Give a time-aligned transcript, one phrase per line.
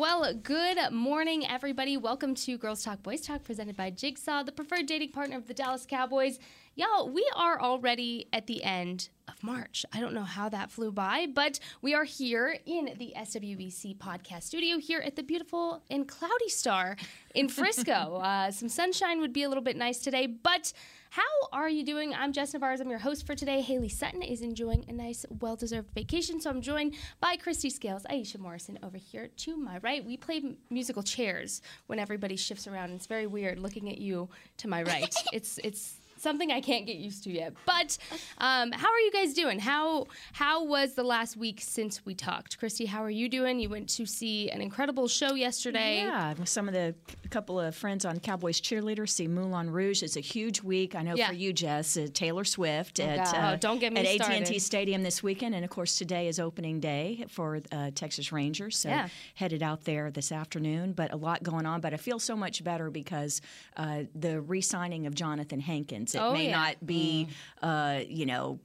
[0.00, 1.98] Well, good morning, everybody.
[1.98, 5.52] Welcome to Girls Talk Boys Talk, presented by Jigsaw, the preferred dating partner of the
[5.52, 6.38] Dallas Cowboys.
[6.74, 9.84] Y'all, we are already at the end of March.
[9.92, 14.44] I don't know how that flew by, but we are here in the SWBC podcast
[14.44, 16.96] studio here at the beautiful and cloudy Star
[17.34, 17.92] in Frisco.
[18.24, 20.72] uh, some sunshine would be a little bit nice today, but
[21.10, 21.22] how
[21.52, 22.14] are you doing?
[22.14, 22.80] I'm Jess Navarez.
[22.80, 23.62] I'm your host for today.
[23.62, 26.40] Haley Sutton is enjoying a nice, well deserved vacation.
[26.40, 30.04] So I'm joined by Kristi Scales, Aisha Morrison over here to my right.
[30.04, 32.92] We play m- musical chairs when everybody shifts around.
[32.92, 35.12] It's very weird looking at you to my right.
[35.32, 37.54] it's, it's, something I can't get used to yet.
[37.66, 37.96] But
[38.38, 39.58] um, how are you guys doing?
[39.58, 42.60] How how was the last week since we talked?
[42.60, 43.60] Kristi, how are you doing?
[43.60, 45.96] You went to see an incredible show yesterday.
[45.98, 50.02] Yeah, some of the a couple of friends on Cowboys cheerleaders see Moulin Rouge.
[50.02, 50.94] It's a huge week.
[50.94, 51.28] I know Yeah.
[51.28, 54.30] for you, Jess, uh, Taylor Swift Oh, at uh, Oh, don't get me at AT
[54.30, 58.32] and T Stadium this weekend, and of course today is opening day for uh, Texas
[58.32, 58.76] Rangers.
[58.78, 59.08] So Yeah.
[59.34, 61.80] headed out there this afternoon, but a lot going on.
[61.80, 63.40] But I feel so much better because
[63.76, 66.09] uh, the re-signing of Jonathan Hankins.
[66.14, 66.56] It Oh, may yeah.
[66.56, 67.28] not be,
[67.62, 68.58] uh, you know.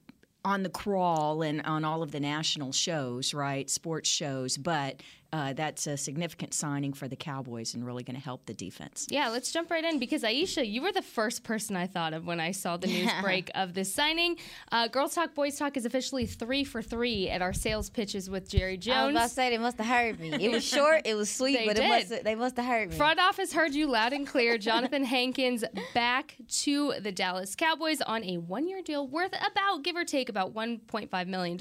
[0.43, 3.67] On the crawl and on all of the national shows, right?
[3.67, 5.01] Sports shows, but
[5.33, 9.07] uh, that's a significant signing for the Cowboys and really going to help the defense.
[9.09, 12.25] Yeah, let's jump right in because Aisha, you were the first person I thought of
[12.25, 14.37] when I saw the news break of this signing.
[14.71, 18.49] Uh, Girls Talk Boys Talk is officially three for three at our sales pitches with
[18.49, 18.97] Jerry Jones.
[18.97, 20.31] I was about to say they must have heard me.
[20.33, 21.85] It was short, it was sweet, They but did.
[21.85, 22.95] it must they must have heard me.
[22.95, 24.57] Front office heard you loud and clear.
[24.65, 25.63] Jonathan Hankins
[25.93, 30.29] back to the Dallas Cowboys on a one year deal worth about, give or take,
[30.29, 31.57] about $1.5 million.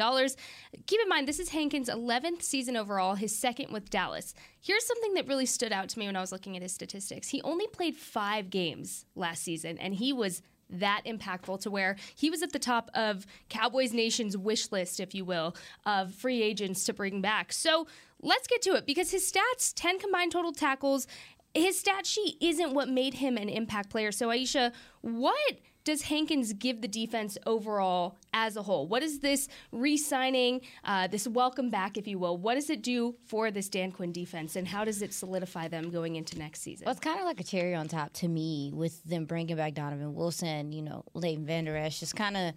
[0.86, 4.34] Keep in mind, this is Hankins' 11th season overall, his second with Dallas.
[4.60, 7.28] Here's something that really stood out to me when I was looking at his statistics.
[7.28, 12.30] He only played five games last season, and he was that impactful to where he
[12.30, 15.54] was at the top of Cowboys Nation's wish list, if you will,
[15.84, 17.52] of free agents to bring back.
[17.52, 17.86] So
[18.20, 21.06] let's get to it because his stats 10 combined total tackles.
[21.54, 24.10] His stat sheet isn't what made him an impact player.
[24.10, 24.72] So, Aisha,
[25.02, 28.88] what does Hankins give the defense overall as a whole?
[28.88, 32.36] What is this re signing, uh, this welcome back, if you will?
[32.36, 35.90] What does it do for this Dan Quinn defense, and how does it solidify them
[35.90, 36.86] going into next season?
[36.86, 39.74] Well, it's kind of like a cherry on top to me with them bringing back
[39.74, 42.54] Donovan Wilson, you know, Leighton Vander Esch, just kind of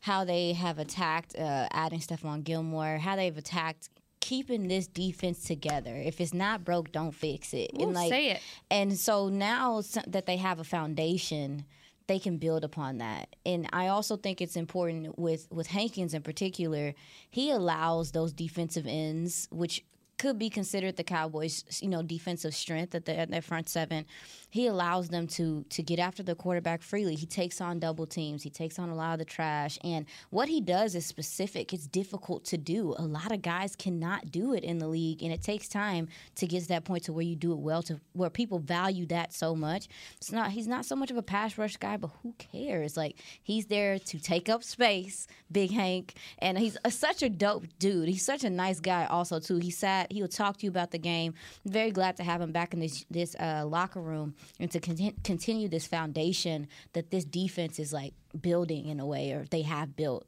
[0.00, 3.88] how they have attacked uh, adding Stephon Gilmore, how they've attacked
[4.20, 5.94] keeping this defense together.
[5.94, 7.70] If it's not broke, don't fix it.
[7.80, 8.40] Ooh, say it.
[8.70, 11.66] And so now that they have a foundation,
[12.06, 13.36] they can build upon that.
[13.46, 16.94] And I also think it's important with with Hankins in particular.
[17.30, 19.84] He allows those defensive ends, which
[20.18, 24.06] could be considered the Cowboys, you know, defensive strength at, the, at their front seven.
[24.54, 27.16] He allows them to to get after the quarterback freely.
[27.16, 28.44] He takes on double teams.
[28.44, 29.80] He takes on a lot of the trash.
[29.82, 31.72] And what he does is specific.
[31.72, 32.94] It's difficult to do.
[32.96, 36.06] A lot of guys cannot do it in the league, and it takes time
[36.36, 39.06] to get to that point to where you do it well, to where people value
[39.06, 39.88] that so much.
[40.18, 40.52] It's not.
[40.52, 42.96] He's not so much of a pass rush guy, but who cares?
[42.96, 47.64] Like he's there to take up space, Big Hank, and he's a, such a dope
[47.80, 48.08] dude.
[48.08, 49.56] He's such a nice guy, also too.
[49.56, 50.12] He sat.
[50.12, 51.34] He'll talk to you about the game.
[51.66, 55.22] very glad to have him back in this this uh, locker room and to contin-
[55.24, 59.96] continue this foundation that this defense is like building in a way, or they have
[59.96, 60.26] built.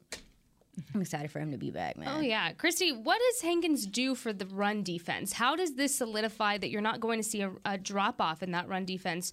[0.93, 2.09] I'm excited for him to be back, man.
[2.11, 2.95] Oh yeah, Kristi.
[2.95, 5.33] What does Hankins do for the run defense?
[5.33, 8.51] How does this solidify that you're not going to see a, a drop off in
[8.51, 9.31] that run defense?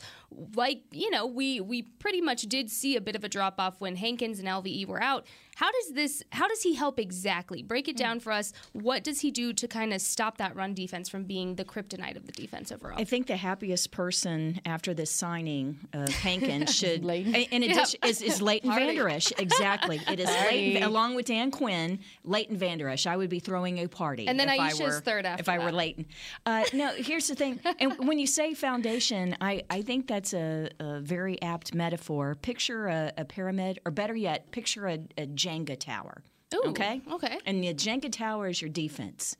[0.55, 3.81] Like you know, we we pretty much did see a bit of a drop off
[3.81, 5.27] when Hankins and LVE were out.
[5.57, 6.23] How does this?
[6.31, 7.63] How does he help exactly?
[7.63, 8.03] Break it hmm.
[8.03, 8.53] down for us.
[8.73, 12.17] What does he do to kind of stop that run defense from being the kryptonite
[12.17, 12.99] of the defense overall?
[12.99, 17.35] I think the happiest person after this signing of Hankins should, Leighton.
[17.35, 19.33] in addition, is, is Leighton Vander Esch.
[19.39, 23.07] Exactly, it is Leighton, along with Dan Quinn, Leighton Vander Esch.
[23.07, 25.49] I would be throwing a party, And then if I Aisha's were, third after if
[25.49, 25.73] I were.
[25.73, 26.07] Leighton.
[26.47, 30.71] Uh, no, here's the thing, and when you say foundation, I, I think that's a,
[30.81, 32.35] a very apt metaphor.
[32.37, 36.23] Picture a, a pyramid, or better yet, picture a, a Jenga tower.
[36.55, 37.01] Ooh, okay.
[37.13, 37.39] okay.
[37.47, 39.37] And the Jenga tower is your defense,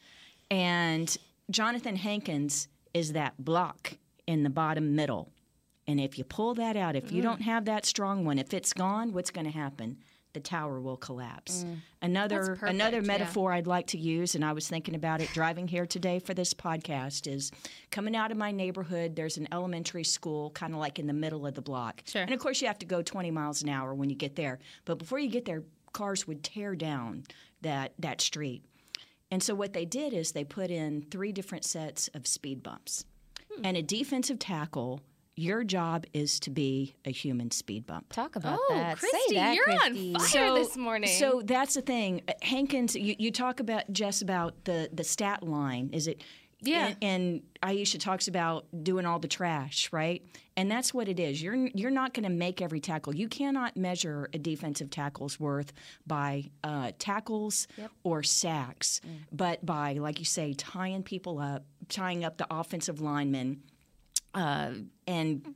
[0.51, 1.17] and
[1.51, 5.31] Jonathan Hankins is that block in the bottom middle.
[5.87, 7.25] And if you pull that out, if you Mm.
[7.25, 9.99] don't have that strong one, if it's gone, what's going to happen?
[10.35, 11.65] The tower will collapse.
[12.03, 12.47] Another Mm.
[12.47, 13.07] That's perfect, another yeah.
[13.07, 16.35] metaphor I'd like to use, and I was thinking about it driving here today for
[16.35, 17.53] this podcast, is
[17.93, 19.15] coming out of my neighborhood.
[19.15, 22.23] There's an elementary school, kind of like in the middle of the block, Sure.
[22.23, 24.59] and of course you have to go 20 miles an hour when you get there.
[24.85, 27.23] But before you get there, cars would tear down
[27.63, 28.65] that that street.
[29.31, 33.05] And so what they did is they put in three different sets of speed bumps.
[33.55, 33.65] Hmm.
[33.67, 35.01] And a defensive tackle,
[35.37, 38.13] your job is to be a human speed bump.
[38.13, 38.99] Talk about oh, that.
[38.99, 40.15] Kristi, Say that, you're Kristi.
[40.15, 41.11] on fire this morning.
[41.11, 42.23] So that's the thing.
[42.29, 45.91] Uh, Hankins, you, you talk about Jess about the the stat line.
[45.93, 46.23] Is it?
[46.61, 46.87] Yeah.
[46.87, 50.25] And, and Aisha talks about doing all the trash, right?
[50.57, 51.43] And that's what it is.
[51.43, 53.15] You're you're not going to make every tackle.
[53.15, 55.73] You cannot measure a defensive tackle's worth
[56.07, 57.67] by uh, tackles
[58.03, 59.01] or sacks,
[59.33, 63.63] but by, like you say, tying people up, tying up the offensive linemen
[64.35, 64.73] uh,
[65.07, 65.55] and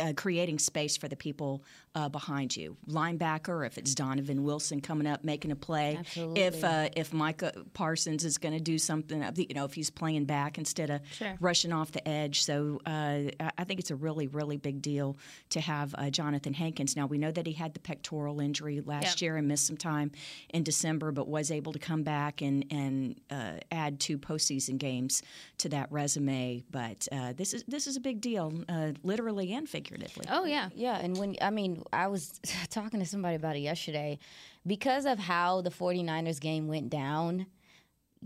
[0.00, 1.64] uh, creating space for the people
[1.96, 2.76] uh, behind you.
[2.88, 6.40] Linebacker, if it's Donovan Wilson coming up making a play, Absolutely.
[6.42, 10.24] if uh, if Micah Parsons is going to do something, you know, if he's playing
[10.26, 11.36] back instead of Sure.
[11.40, 12.42] rushing off the edge.
[12.44, 13.22] So uh,
[13.58, 15.16] I think it's a really really big deal
[15.50, 16.96] to have uh, Jonathan Hankins.
[16.96, 19.22] Now we know that he had the pectoral injury last Yep.
[19.22, 20.12] year and missed some time
[20.50, 25.22] in December, but was able to come back and and uh, add two postseason games
[25.58, 26.62] to that resume.
[26.70, 30.24] But uh, this is this is a big deal, uh, literally and figuratively.
[30.30, 30.68] oh yeah.
[30.74, 32.40] Yeah, and when I mean, I was
[32.70, 34.18] talking to somebody about it yesterday
[34.66, 37.46] because of how the 49ers game went down.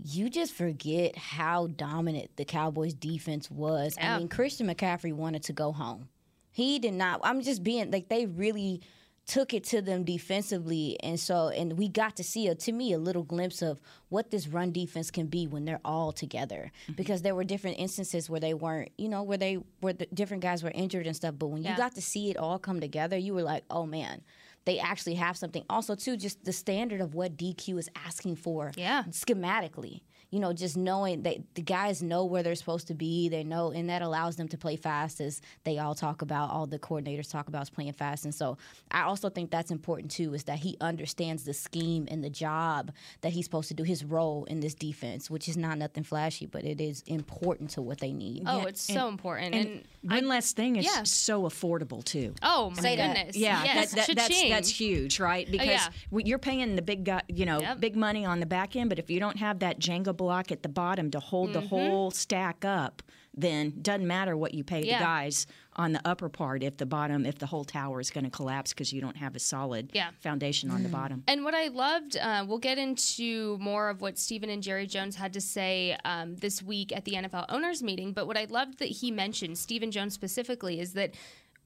[0.01, 3.95] You just forget how dominant the Cowboys defense was.
[3.97, 4.15] Yeah.
[4.15, 6.07] I mean, Christian McCaffrey wanted to go home.
[6.51, 7.19] He did not.
[7.21, 8.81] I'm just being like they really
[9.29, 12.93] took it to them defensively, and so and we got to see a to me
[12.93, 13.79] a little glimpse of
[14.09, 16.71] what this run defense can be when they're all together.
[16.83, 16.93] Mm-hmm.
[16.93, 20.41] Because there were different instances where they weren't, you know, where they where the different
[20.43, 21.35] guys were injured and stuff.
[21.37, 24.21] But when you got to see it all come together, you were like, oh man.
[24.65, 25.63] They actually have something.
[25.69, 29.03] Also, too, just the standard of what DQ is asking for Yeah.
[29.09, 30.01] schematically.
[30.31, 33.29] You know, just knowing that the guys know where they're supposed to be.
[33.29, 36.51] They know, and that allows them to play fast, as they all talk about.
[36.51, 38.57] All the coordinators talk about is playing fast, and so
[38.91, 40.33] I also think that's important too.
[40.35, 42.91] Is that he understands the scheme and the job
[43.21, 46.45] that he's supposed to do, his role in this defense, which is not nothing flashy,
[46.45, 48.43] but it is important to what they need.
[48.45, 49.55] Oh, it's so important.
[49.55, 51.03] And, And one last thing, it's yeah.
[51.03, 52.35] so affordable too.
[52.43, 53.15] oh my Say that.
[53.15, 53.35] goodness.
[53.35, 55.45] Yeah, yes, that, that, that's that's huge, right?
[55.47, 55.89] Oh, because yeah.
[56.23, 57.79] you're paying the big guy, you know, Yep.
[57.79, 60.61] big money on the back end, but if you don't have that Jenga block at
[60.61, 61.59] the bottom to hold Mm-hmm.
[61.61, 63.01] the whole stack up,
[63.33, 64.99] then doesn't matter what you pay Yeah.
[64.99, 68.25] the guys on the upper part if the bottom, if the whole tower is going
[68.25, 70.09] to collapse because you don't have a solid Yeah.
[70.19, 71.23] foundation on the bottom.
[71.27, 75.15] And what I loved, uh, we'll get into more of what Stephen and Jerry Jones
[75.15, 78.11] had to say um, this week at the NFL owners meeting.
[78.11, 81.13] But what I loved that he mentioned, Stephen Jones specifically, is that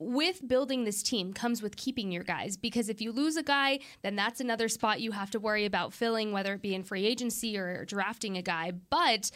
[0.04, 3.80] with building this team comes with keeping your guys because if you lose a guy,
[4.02, 7.06] then that's another spot you have to worry about filling, whether it be in free
[7.06, 8.72] agency or drafting a guy.
[8.72, 9.32] But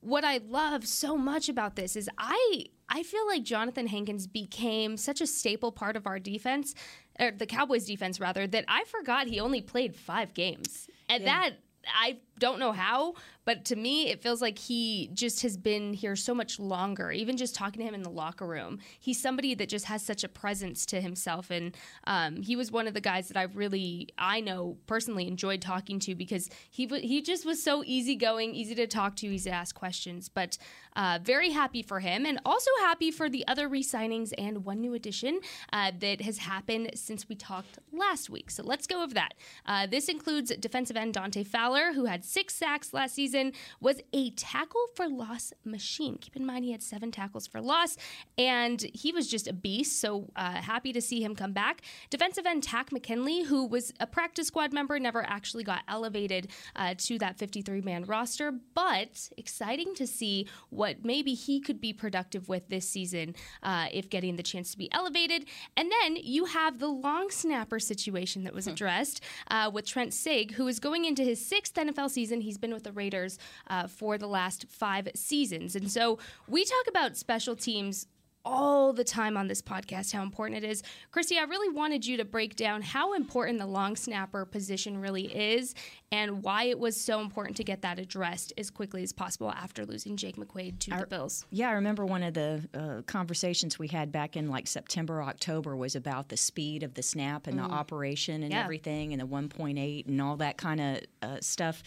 [0.00, 4.96] what I love so much about this is I I feel like Jonathan Hankins became
[4.96, 6.74] such a staple part of our defense,
[7.20, 10.88] or the Cowboys defense rather, that I forgot he only played five games.
[11.08, 11.50] And that
[11.86, 13.14] I don't know how,
[13.44, 17.10] but to me, it feels like he just has been here so much longer.
[17.10, 20.22] Even just talking to him in the locker room, he's somebody that just has such
[20.22, 24.08] a presence to himself, and um, he was one of the guys that I really,
[24.18, 28.86] I know personally, enjoyed talking to because he he just was so easygoing, easy to
[28.86, 30.28] talk to, easy to ask questions.
[30.28, 30.58] But
[30.94, 34.94] uh, very happy for him, and also happy for the other re-signings and one new
[34.94, 35.40] addition
[35.72, 38.50] uh, that has happened since we talked last week.
[38.50, 39.34] So let's go over that.
[39.64, 44.30] Uh, this includes defensive end Dante Fowler, who had six sacks last season, was a
[44.30, 46.18] tackle for loss machine.
[46.18, 47.96] Keep in mind, he had seven tackles for loss,
[48.36, 50.00] and he was just a beast.
[50.00, 51.82] So uh, happy to see him come back.
[52.10, 56.94] Defensive end Takk McKinley, who was a practice squad member, never actually got elevated uh,
[56.98, 62.48] to that 53 man roster, but exciting to see what maybe he could be productive
[62.48, 65.46] with this season uh, if getting the chance to be elevated.
[65.76, 70.52] And then you have the long snapper situation that was addressed uh, with Trent Sieg,
[70.52, 72.17] who is going into his sixth NFL season.
[72.26, 75.76] He's been with the Raiders uh, for the last five seasons.
[75.76, 78.06] And so we talk about special teams
[78.48, 80.82] all the time on this podcast how important it is.
[81.12, 85.24] Kristi, I really wanted you to break down how important the long snapper position really
[85.26, 85.74] is
[86.10, 89.84] and why it was so important to get that addressed as quickly as possible after
[89.84, 91.44] losing Jake McQuaide to the Bills.
[91.50, 95.76] Yeah, I remember one of the uh, conversations we had back in like September, October
[95.76, 98.62] was about the speed of the snap and the operation and Yeah.
[98.64, 101.82] everything, and the 1.8 and all that kind of uh, stuff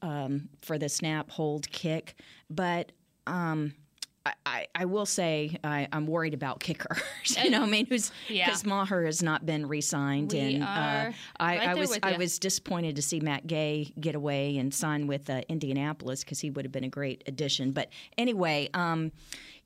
[0.00, 2.14] um, for the snap, hold, kick.
[2.48, 2.92] But
[3.26, 3.74] um,
[4.28, 7.00] I, I, I will say I, I'm worried about kickers.
[7.42, 8.46] you know, I mean, who's Yeah.
[8.46, 12.16] because Maher has not been re-signed, We and uh, I, right I there was I
[12.16, 16.50] was disappointed to see Matt Gay get away and sign with uh, Indianapolis because he
[16.50, 17.72] would have been a great addition.
[17.72, 19.12] But anyway, um,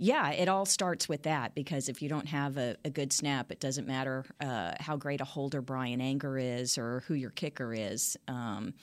[0.02, 3.52] yeah, it all starts with that because if you don't have a, a good snap,
[3.52, 7.72] it doesn't matter uh, how great a holder Bryan Anger is or who your kicker
[7.72, 8.16] is.
[8.26, 8.74] Um,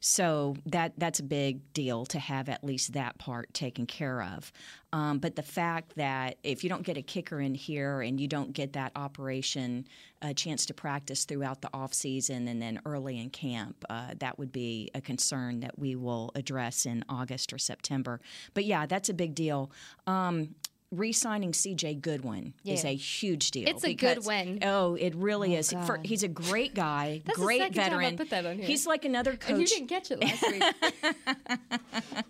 [0.00, 4.52] so that that's a big deal to have at least that part taken care of.
[4.92, 8.26] Um, but the fact that if you don't get a kicker in here and you
[8.26, 9.86] don't get that operation
[10.22, 14.38] a chance to practice throughout the off season and then early in camp, uh, that
[14.38, 18.20] would be a concern that we will address in August or September.
[18.54, 19.70] But yeah, that's a big deal.
[20.06, 20.54] Um,
[20.96, 21.94] Re-signing C.J.
[21.96, 23.68] Goodwin is a huge deal.
[23.68, 24.60] It's a good win.
[24.62, 25.72] Oh, it really oh, is.
[25.72, 28.16] For, he's a great guy, That's the great time I veteran.
[28.16, 28.66] put that on here.
[28.66, 29.50] He's like another coach.
[29.50, 30.62] And you didn't catch it last week.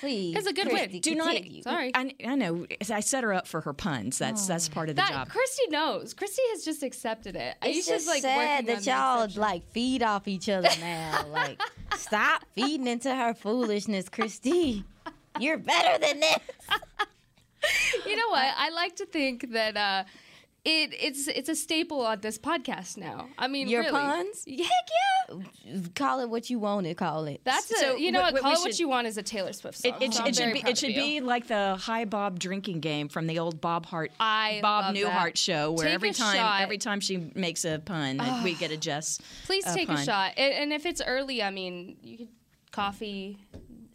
[0.00, 1.00] Please, It's a good Kristi, win.
[1.00, 1.34] Do not.
[1.34, 1.62] continue.
[1.62, 1.92] Sorry.
[1.94, 2.66] I, I know.
[2.90, 4.18] I set her up for her puns.
[4.18, 4.74] That's that's oh.
[4.74, 5.28] part of the that job.
[5.28, 6.14] Kristi knows.
[6.14, 7.56] Kristi has just accepted it.
[7.62, 11.24] It's Aisha's just like sad working that on y'all like feed off each other now.
[11.30, 11.60] like,
[11.96, 14.84] stop feeding into her foolishness, Kristi.
[15.38, 16.38] You're better than this.
[18.06, 18.52] You know what?
[18.56, 20.04] I like to think that uh,
[20.64, 23.28] it it's it's a staple on this podcast now.
[23.38, 23.92] I mean, Your really.
[23.92, 24.44] puns?
[24.48, 25.38] Heck yeah!
[25.94, 27.40] Call it what you want to call it.
[27.44, 28.42] That's a, So you know what- what?
[28.42, 29.94] what Call it what you want is a Taylor Swift song.
[30.00, 33.08] It, it, so it should be it should be like the Hi Bob drinking game
[33.08, 35.38] from the old Bob Hart I Bob Newhart that.
[35.38, 36.60] show where Take every time shot.
[36.60, 40.32] every time she makes a pun we get a just Please a take a shot,
[40.36, 42.28] and, and if it's early, I mean, you could
[42.72, 43.38] coffee.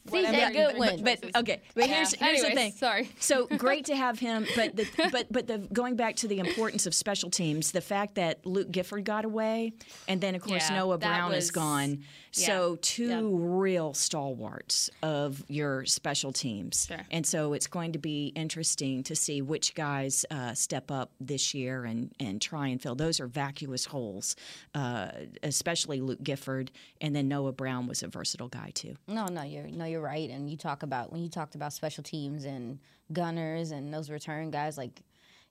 [0.08, 0.54] CJ whatever.
[0.54, 1.04] Goodwin.
[1.04, 2.26] But okay, but here's Yeah.
[2.28, 2.72] here's the Anyways, thing.
[2.74, 3.10] sorry.
[3.20, 6.86] So great to have him, but the, but but the going back to the importance
[6.86, 9.74] of special teams, the fact that Luke Gifford got away,
[10.08, 12.04] and then of course Yeah, Noah Brown was- is gone.
[12.40, 12.46] Yeah.
[12.48, 13.22] So two Yeah.
[13.24, 17.06] real stalwarts of your special teams, Sure.
[17.12, 21.54] and so it's going to be interesting to see which guys uh, step up this
[21.54, 22.96] year and and try and fill.
[22.96, 24.36] Those are vacuous holes,
[24.76, 25.10] uh,
[25.44, 28.96] especially Luke Gifford, and then Noah Brown was a versatile guy too.
[29.08, 30.30] No, no, you're no, you're right.
[30.30, 32.80] And you talk about when you talked about special teams and
[33.14, 35.02] gunners and those return guys, like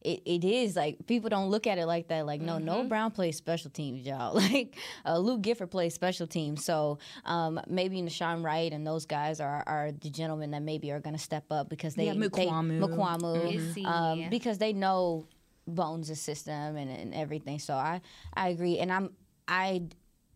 [0.06, 2.25] it, it is like people don't look at it like that.
[2.26, 4.34] Like no, no, Brown plays special teams, y'all.
[4.46, 6.64] Like uh, Luke Gifford plays special teams.
[6.64, 11.00] So um, maybe Nahshon Wright and those guys are, are the gentlemen that maybe are
[11.00, 12.80] going to step up because they Yeah, they Mukuamu.
[12.88, 13.84] Mukuamu, Izzy.
[13.84, 15.26] um, because they know
[15.66, 17.58] Bones' system and, and everything.
[17.58, 18.00] So I
[18.34, 19.10] I agree, and I'm
[19.48, 19.82] I.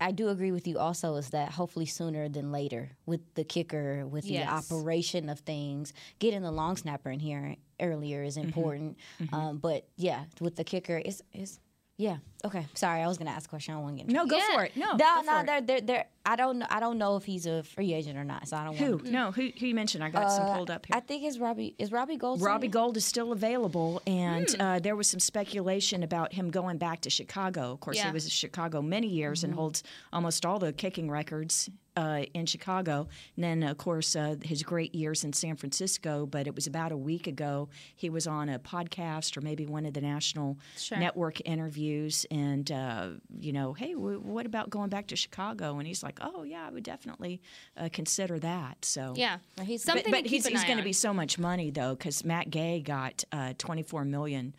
[0.03, 4.07] I do agree with you also is that hopefully sooner than later with the kicker,
[4.07, 4.47] with Yes.
[4.69, 8.97] the operation of things, getting the long snapper in here earlier is important.
[9.33, 11.61] Um, but yeah, with the kicker, it's, it's
[11.97, 12.19] yeah.
[12.45, 12.67] Okay.
[12.75, 13.75] Sorry, I was gonna ask a question.
[13.75, 14.55] I don't want to get No, go Yeah.
[14.55, 14.77] for it.
[14.77, 15.47] No, no, go no, for it.
[15.47, 16.67] they're, they're, they're, I don't know.
[16.71, 18.47] I don't know if he's a free agent or not.
[18.49, 18.91] So I don't Who?
[18.93, 19.05] want.
[19.11, 20.05] No, who, who you mentioned?
[20.05, 20.97] I got some pulled up here.
[20.97, 21.75] I think it's Robbie.
[21.79, 22.41] Is Robbie Gould?
[22.43, 24.61] Robbie Gould is still available, and Hmm.
[24.61, 27.73] uh, there was some speculation about him going back to Chicago.
[27.73, 28.07] Of course, Yeah.
[28.09, 29.45] he was in Chicago many years Mm-hmm.
[29.51, 29.83] and holds
[30.13, 33.09] almost all the kicking records uh, in Chicago.
[33.37, 36.25] And then, of course, uh, his great years in San Francisco.
[36.25, 39.85] But it was about a week ago he was on a podcast or maybe one
[39.85, 40.97] of the national Sure.
[40.99, 43.09] network interviews, and uh,
[43.41, 45.79] you know, hey, w- what about going back to Chicago?
[45.79, 47.41] And he's like, oh yeah, I would definitely
[47.77, 48.85] uh, consider that.
[48.85, 50.05] So Yeah, he's- something.
[50.05, 53.25] but, but he's, he's going to be so much money though because Matt Gay got
[53.33, 54.55] uh, 24 million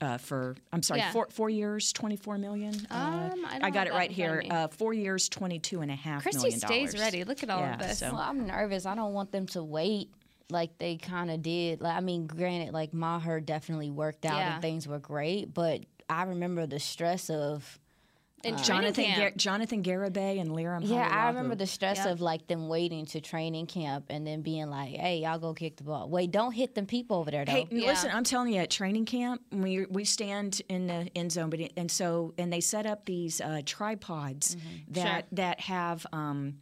[0.00, 1.10] uh, for I'm sorry Yeah.
[1.12, 2.74] four four years 24 million.
[2.90, 4.44] Uh, Um, I I got it right here.
[4.48, 7.00] Uh, four years 22 and a half Kristi million stays dollars.
[7.06, 7.24] ready.
[7.24, 7.98] Look at all Yeah, of this.
[8.00, 8.84] so- Well, I'm nervous.
[8.86, 10.10] I don't want them to wait
[10.50, 11.80] like they kind of did.
[11.80, 14.52] Like, I mean, granted, like Maher definitely worked out Yeah.
[14.54, 17.78] and things were great, but I remember the stress of
[18.44, 19.18] In training Jonathan camp.
[19.18, 20.80] Gar- Jonathan Garibay and Lirim.
[20.84, 22.06] Yeah, I remember the stress Yep.
[22.06, 25.76] of like them waiting to training camp and then being like, "Hey, y'all go kick
[25.76, 27.52] the ball." Wait, don't hit them people over there though.
[27.52, 27.86] Hey, Yeah.
[27.88, 31.60] listen, I'm telling you, at training camp, we we stand in the end zone, but
[31.60, 34.92] it, and so and they set up these uh, tripods Mm-hmm.
[34.92, 36.06] that that have.
[36.12, 36.58] Um,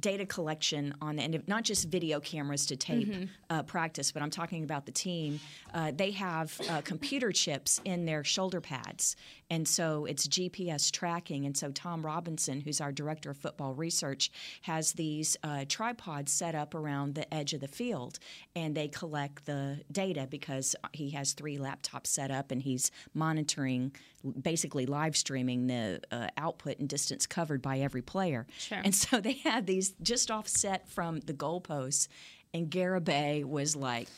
[0.00, 3.24] Data collection on the end of not just video cameras to tape Mm-hmm.
[3.50, 5.38] uh, practice, but I'm talking about the team.
[5.74, 9.16] Uh, they have uh, computer chips in their shoulder pads,
[9.52, 11.44] and so it's GPS tracking.
[11.44, 14.30] And so Tom Robinson, who's our director of football research,
[14.62, 18.18] has these uh, tripods set up around the edge of the field,
[18.56, 23.94] and they collect the data because he has three laptops set up and he's monitoring,
[24.40, 28.46] basically live streaming the uh, output and distance covered by every player.
[28.56, 28.80] Sure.
[28.82, 32.08] And so they had these just offset from the goalposts,
[32.54, 34.08] and Garibay was like,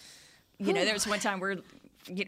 [0.60, 1.56] you know, there was one time where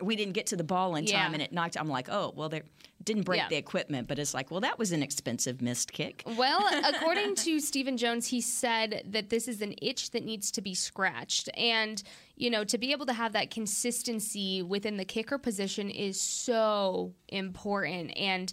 [0.02, 1.32] we didn't get to the ball in time Yeah.
[1.34, 1.76] and it knocked.
[1.78, 2.62] I'm like, oh, well, they
[3.04, 3.48] didn't break Yeah.
[3.48, 6.22] the equipment, but it's like, well, that was an expensive missed kick.
[6.26, 10.60] Well, according to Stephen Jones, he said that this is an itch that needs to
[10.62, 11.48] be scratched.
[11.56, 12.02] And,
[12.36, 17.12] you know, to be able to have that consistency within the kicker position is so
[17.28, 18.16] important.
[18.16, 18.52] And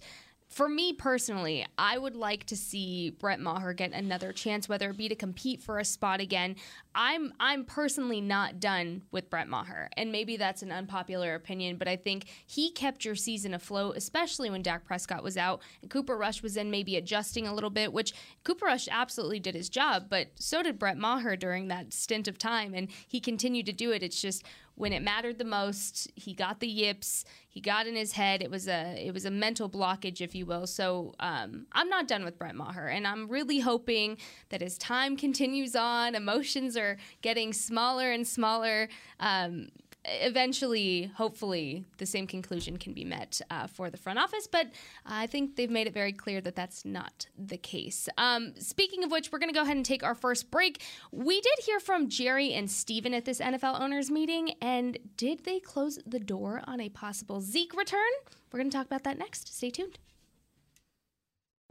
[0.53, 4.98] for me personally, I would like to see Brett Maher get another chance, whether it
[4.98, 6.57] be to compete for a spot again.
[6.93, 11.88] I'm I'm personally not done with Brett Maher, and maybe that's an unpopular opinion, but
[11.88, 16.15] I think he kept your season afloat, especially when Dak Prescott was out and Cooper
[16.15, 17.91] Rush was in, maybe adjusting a little bit.
[17.91, 22.27] Which Cooper Rush absolutely did his job, but so did Brett Maher during that stint
[22.27, 24.03] of time, and he continued to do it.
[24.03, 24.43] It's just
[24.75, 27.25] when it mattered the most, he got the yips.
[27.48, 28.42] He got in his head.
[28.42, 30.65] It was a it was a mental blockage, if you will.
[30.65, 34.18] So um, I'm not done with Brett Maher, and I'm really hoping
[34.50, 38.89] that as time continues on, emotions are getting smaller and smaller.
[39.20, 39.70] Um,
[40.05, 44.48] eventually, hopefully, the same conclusion can be met uh, for the front office.
[44.48, 44.67] But
[45.05, 48.10] I think they've made it very clear that that's not the case.
[48.17, 50.81] Um, speaking of which, we're going to go ahead and take our first break.
[51.12, 55.60] We did hear from Jerry and Stephen at this NFL owners meeting, and did they
[55.60, 58.01] close the door on a possible Zeke return?
[58.51, 59.55] We're going to talk about that next.
[59.55, 59.98] Stay tuned.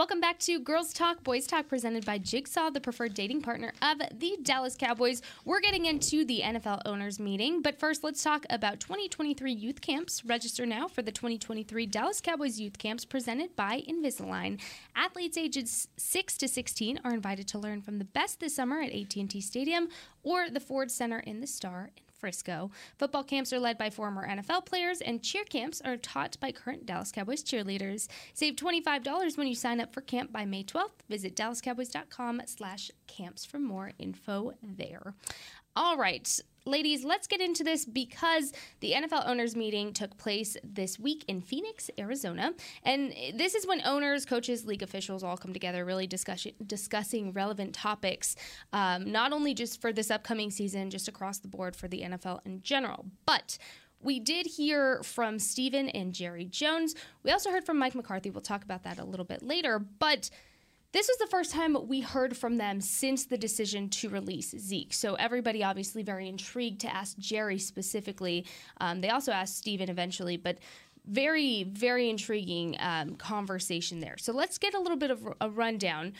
[0.00, 3.98] Welcome back to Girls Talk, Boys Talk, presented by Jigsaw, the preferred dating partner of
[4.18, 5.20] the Dallas Cowboys.
[5.44, 10.24] We're getting into the NFL owners meeting, but first, let's talk about 2023 youth camps.
[10.24, 14.58] Register now for the 2023 Dallas Cowboys youth camps presented by Invisalign.
[14.96, 18.94] Athletes ages 6 to 16 are invited to learn from the best this summer at
[18.94, 19.90] AT&T Stadium
[20.22, 22.70] or the Ford Center in the Star in Frisco.
[22.98, 26.86] Football camps are led by former NFL players, and cheer camps are taught by current
[26.86, 28.08] Dallas Cowboys cheerleaders.
[28.34, 31.00] Save $25 when you sign up for camp by May 12th.
[31.08, 35.14] Visit dallascowboys.com slash camps for more info there.
[35.76, 40.98] All right, ladies, let's get into this because the NFL owners meeting took place this
[40.98, 42.52] week in Phoenix, Arizona.
[42.82, 47.74] And this is when owners, coaches, league officials all come together, really discussing, discussing relevant
[47.74, 48.34] topics,
[48.72, 52.40] um, not only just for this upcoming season, just across the board for the NFL
[52.44, 53.06] in general.
[53.26, 53.56] But
[54.02, 56.94] we did hear from Stephen and Jerry Jones.
[57.22, 58.30] We also heard from Mike McCarthy.
[58.30, 59.78] We'll talk about that a little bit later.
[59.78, 60.30] But
[60.92, 64.92] This was the first time we heard from them since the decision to release Zeke.
[64.92, 68.44] So everybody obviously very intrigued to ask Jerry specifically.
[68.80, 70.58] Um, they also asked Stephen eventually, but
[71.06, 74.16] very, very intriguing um, conversation there.
[74.18, 76.12] So let's get a little bit of a rundown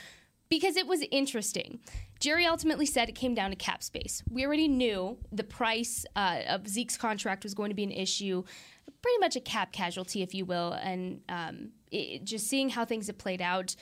[0.49, 1.81] because it was interesting.
[2.21, 4.23] Jerry ultimately said it came down to cap space.
[4.31, 8.45] We already knew the price uh, of Zeke's contract was going to be an issue,
[9.03, 13.07] pretty much a cap casualty, if you will, and um, it, just seeing how things
[13.07, 13.75] have played out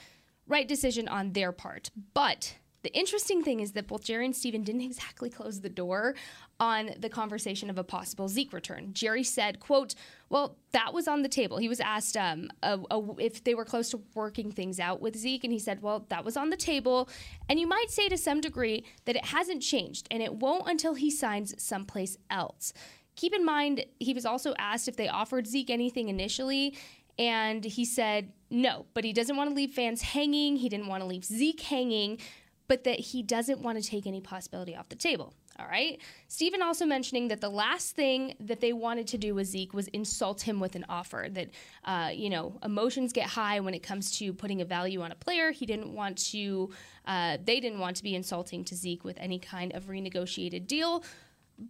[0.48, 1.90] right decision on their part.
[2.14, 6.14] But the interesting thing is that both Jerry and Stephen didn't exactly close the door
[6.61, 8.90] on the conversation of a possible Zeke return.
[8.92, 9.94] Jerry said, quote,
[10.28, 11.58] well, that was on the table.
[11.58, 15.16] He was asked um, a, a, if they were close to working things out with
[15.16, 17.08] Zeke, and he said, well, that was on the table.
[17.48, 20.94] And you might say to some degree that it hasn't changed, and it won't until
[20.94, 22.72] he signs someplace else.
[23.16, 26.76] Keep in mind, he was also asked if they offered Zeke anything initially,
[27.18, 30.56] and he said no, but he doesn't want to leave fans hanging.
[30.56, 32.18] He didn't want to leave Zeke hanging,
[32.66, 35.34] but that he doesn't want to take any possibility off the table.
[35.58, 36.00] All right.
[36.28, 39.88] Stephen also mentioning that the last thing that they wanted to do with Zeke was
[39.88, 41.26] insult him with an offer.
[41.28, 41.48] That,
[41.84, 45.16] uh, you know, emotions get high when it comes to putting a value on a
[45.16, 45.50] player.
[45.50, 46.70] He didn't want to,
[47.06, 51.02] uh, they didn't want to be insulting to Zeke with any kind of renegotiated deal.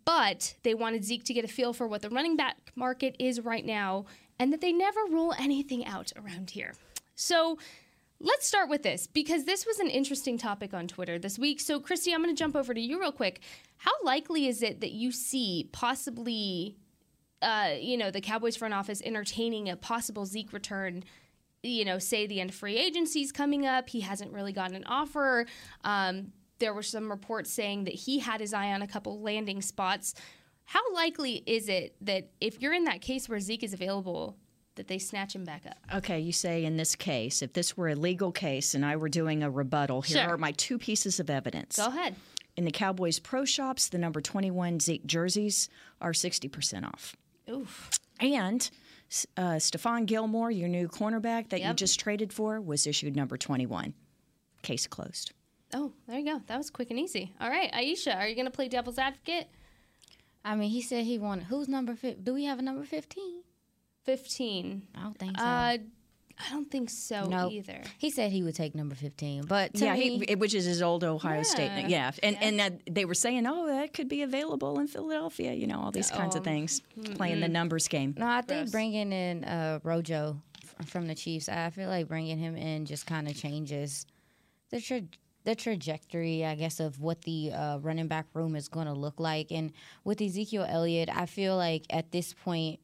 [0.04, 3.40] But they wanted Zeke to get a feel for what the running back market is
[3.40, 4.04] right now
[4.38, 6.74] and that they never rule anything out around here.
[7.14, 7.58] So
[8.20, 11.60] let's start with this because this was an interesting topic on Twitter this week.
[11.60, 13.40] So, Kristi, I'm going to jump over to you real quick.
[13.78, 16.76] How likely is it that you see possibly,
[17.42, 21.04] uh, you know, the Cowboys front office entertaining a possible Zeke return?
[21.62, 23.88] You know, say the end of free agency is coming up.
[23.88, 25.46] He hasn't really gotten an offer.
[25.82, 29.62] Um, there were some reports saying that he had his eye on a couple landing
[29.62, 30.14] spots.
[30.68, 34.36] How likely is it that if you're in that case where Zeke is available,
[34.74, 35.78] that they snatch him back up?
[35.94, 39.08] Okay, you say in this case, if this were a legal case and I were
[39.08, 40.34] doing a rebuttal, here Sure.
[40.34, 41.78] are my two pieces of evidence.
[41.78, 42.16] Go ahead.
[42.54, 45.70] In the Cowboys pro shops, the number 21 Zeke jerseys
[46.02, 47.16] are 60% off.
[47.50, 47.88] Oof.
[48.20, 48.68] And
[49.38, 53.94] uh, Stephon Gilmore, your new cornerback that you just traded for, was issued number 21.
[54.60, 55.32] Case closed.
[55.72, 56.42] Oh, there you go.
[56.46, 57.32] That was quick and easy.
[57.40, 59.48] All right, Aisha, are you going to play devil's advocate?
[60.44, 61.44] I mean, he said he wanted.
[61.44, 61.94] Who's number?
[61.94, 63.42] Fi- do we have a number fifteen?
[64.04, 64.82] 15.
[64.94, 65.44] I don't think so.
[65.44, 65.76] Uh,
[66.40, 67.82] I don't think so no, either.
[67.98, 70.80] He said he would take number fifteen, but to yeah, me, he, which is his
[70.82, 71.72] old Ohio State.
[71.82, 71.88] Yeah.
[71.88, 75.52] Yeah, and and that they were saying, oh, that could be available in Philadelphia.
[75.52, 76.80] You know, all these kinds Oh, of things,
[77.16, 78.14] playing the numbers game.
[78.16, 78.70] no, I think Gross.
[78.70, 83.04] bringing in uh, Rojo f- from the Chiefs, I feel like bringing him in just
[83.04, 84.06] kind of changes
[84.70, 85.02] the tra-
[85.48, 89.18] the trajectory, I guess, of what the uh, running back room is going to look
[89.18, 89.50] like.
[89.50, 89.72] And
[90.04, 92.80] with Ezekiel Elliott, I feel like at this point,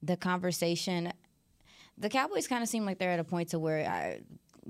[0.00, 1.12] the conversation,
[1.98, 3.84] the Cowboys kind of seem like they're at a point to where.
[3.88, 4.20] I,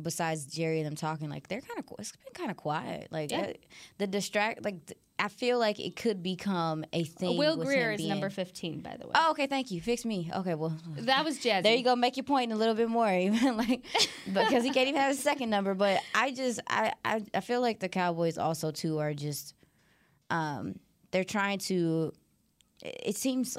[0.03, 3.07] Besides Jerry and them talking, like they're kind of it's been kind of quiet.
[3.13, 3.43] Like Yeah.
[3.43, 3.53] uh,
[3.99, 7.39] the distract, like I feel like it could become a thing.
[7.39, 9.13] Will Grier is being- number 15, by the way.
[9.15, 9.81] Oh, okay, thank you.
[9.81, 10.31] Fix me.
[10.35, 11.63] Okay, well, that was Jazzy.
[11.63, 11.95] there you go.
[11.95, 13.85] Make your point a little bit more, even like
[14.27, 15.75] because he can't even have a second number.
[15.75, 19.55] But I just I, I I feel like the Cowboys also too are just
[20.31, 20.79] um
[21.13, 22.13] they're trying to.
[22.83, 23.57] It seems.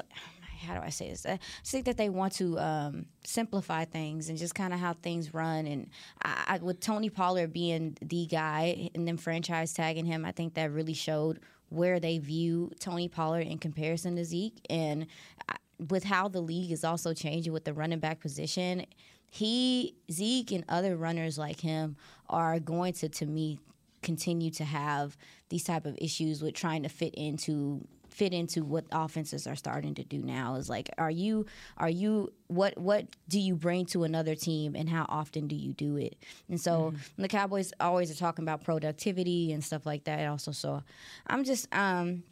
[0.66, 1.24] How do I say this?
[1.24, 4.94] I just think that they want to um, simplify things and just kind of how
[4.94, 5.66] things run.
[5.66, 5.90] And
[6.22, 10.54] I, I, with Tony Pollard being the guy and then franchise tagging him, I think
[10.54, 14.60] that really showed where they view Tony Pollard in comparison to Zeke.
[14.68, 15.06] And
[15.48, 15.56] I,
[15.88, 18.86] with how the league is also changing with the running back position,
[19.30, 21.96] he Zeke and other runners like him
[22.28, 23.58] are going to, to me,
[24.02, 25.16] continue to have
[25.48, 27.84] these type of issues with trying to fit into
[28.16, 31.44] fit into what offenses are starting to do now is like are you
[31.76, 35.74] are you what what do you bring to another team and how often do you
[35.74, 36.16] do it
[36.48, 40.82] and so the cowboys always are talking about productivity and stuff like that also so
[41.26, 42.22] i'm just um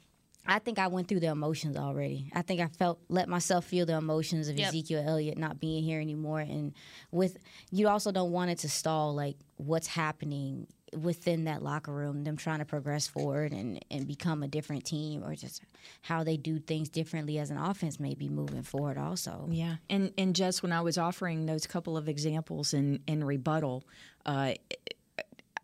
[0.47, 2.31] I think I went through the emotions already.
[2.35, 4.69] I think I felt let myself feel the emotions of Yep.
[4.69, 6.75] Ezekiel Elliott not being here anymore, and
[7.11, 7.39] with
[7.71, 10.67] you also don't want it to stall like what's happening
[11.03, 15.23] within that locker room, them trying to progress forward and and become a different team,
[15.25, 15.63] or just
[16.03, 18.99] how they do things differently as an offense, maybe moving forward.
[18.99, 23.25] Also, Yeah, and and just when I was offering those couple of examples in in
[23.25, 23.85] rebuttal,
[24.27, 24.55] uh,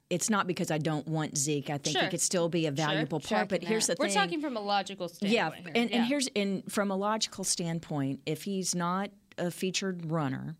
[0.08, 1.70] it's not because I don't want Zeke.
[1.70, 2.02] I think Sure.
[2.04, 3.48] he could still be a valuable Sure, I part.
[3.50, 4.00] But can here's the that.
[4.00, 4.16] We're thing.
[4.16, 5.32] talking from a logical standpoint.
[5.32, 5.76] yeah, standpoint.
[5.76, 5.98] and, here.
[6.00, 10.56] and here's and from a logical standpoint, if he's not a featured runner.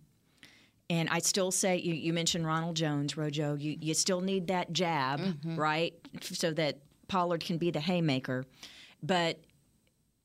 [0.90, 3.54] And I still say you, you mentioned Ronald Jones, Rojo.
[3.54, 8.44] You you still need that jab, right, so that Pollard can be the haymaker.
[9.02, 9.40] But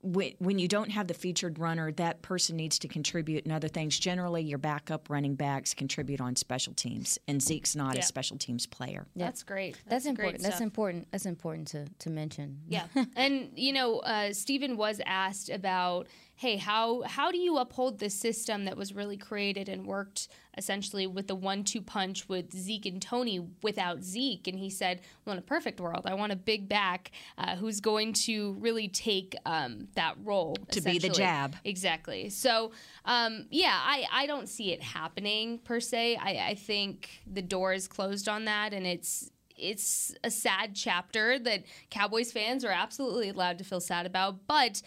[0.06, 3.98] when you don't have the featured runner, that person needs to contribute in other things.
[3.98, 8.02] Generally, your backup running backs contribute on special teams, and Zeke's not Yeah.
[8.02, 9.08] a special teams player.
[9.16, 9.80] That's great.
[9.88, 10.44] That's, great important.
[10.44, 11.08] That's important.
[11.12, 12.62] That's important to, to mention.
[12.68, 18.00] Yeah, and you know, uh, Stephen was asked about, hey, how how do you uphold
[18.00, 22.86] this system that was really created and worked essentially with the one-two punch with Zeke
[22.86, 24.48] and Tony without Zeke?
[24.48, 27.80] And he said, well, in a perfect world, I want a big back uh, who's
[27.80, 31.56] going to really take um, that role To be the jab.
[31.64, 32.30] Exactly.
[32.30, 32.72] So,
[33.06, 36.18] um, yeah, I, I don't see it happening per se.
[36.18, 41.40] I, I think the door is closed on that, and it's it's a sad chapter
[41.40, 44.82] that Cowboys fans are absolutely allowed to feel sad about, but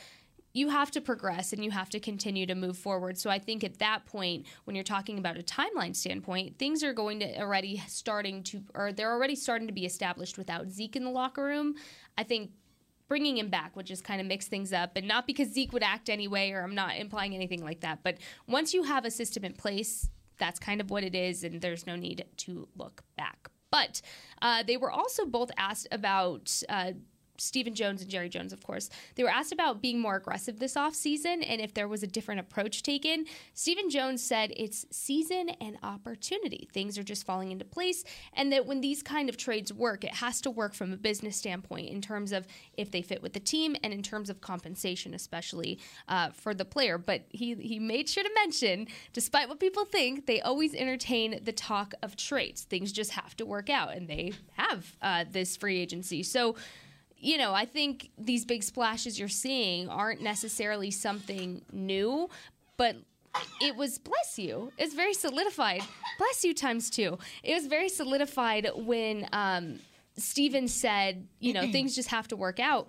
[0.59, 3.17] you have to progress and you have to continue to move forward.
[3.17, 6.93] So I think at that point, when you're talking about a timeline standpoint, things are
[6.93, 11.05] going to already starting to, or they're already starting to be established without Zeke in
[11.05, 11.77] the locker room.
[12.17, 12.51] I think
[13.07, 15.83] bringing him back would just kind of mix things up and not because Zeke would
[15.83, 19.47] act anyway or I'm not implying anything like that but once you have a system
[19.47, 23.49] in place that's kind of what it is and there's no need to look back
[23.71, 24.03] but
[24.43, 26.93] uh, they were also both asked about uh,
[27.39, 28.91] Stephen Jones and Jerry Jones, of course.
[29.15, 32.41] They were asked about being more aggressive this offseason and if there was a different
[32.41, 33.25] approach taken.
[33.55, 36.69] Stephen Jones said it's season and opportunity.
[36.73, 40.15] Things are just falling into place, and that when these kind of trades work, it
[40.15, 42.47] has to work from a business standpoint in terms of
[42.77, 46.65] if they fit with the team and in terms of compensation, especially uh, for the
[46.65, 46.99] player.
[46.99, 51.53] But he, he made sure to mention, despite what people think, they always entertain the
[51.53, 52.63] talk of trades.
[52.63, 56.23] Things just have to work out, and they have uh, this free agency.
[56.23, 56.57] So,
[57.21, 62.29] you know, I think these big splashes you're seeing aren't necessarily something new,
[62.77, 62.97] but
[63.61, 64.73] it was bless you.
[64.79, 65.83] It's very solidified.
[66.19, 67.19] Bless you times two.
[67.43, 69.81] It was very solidified when um,
[70.17, 72.89] Stephen said, you know, things just have to work out.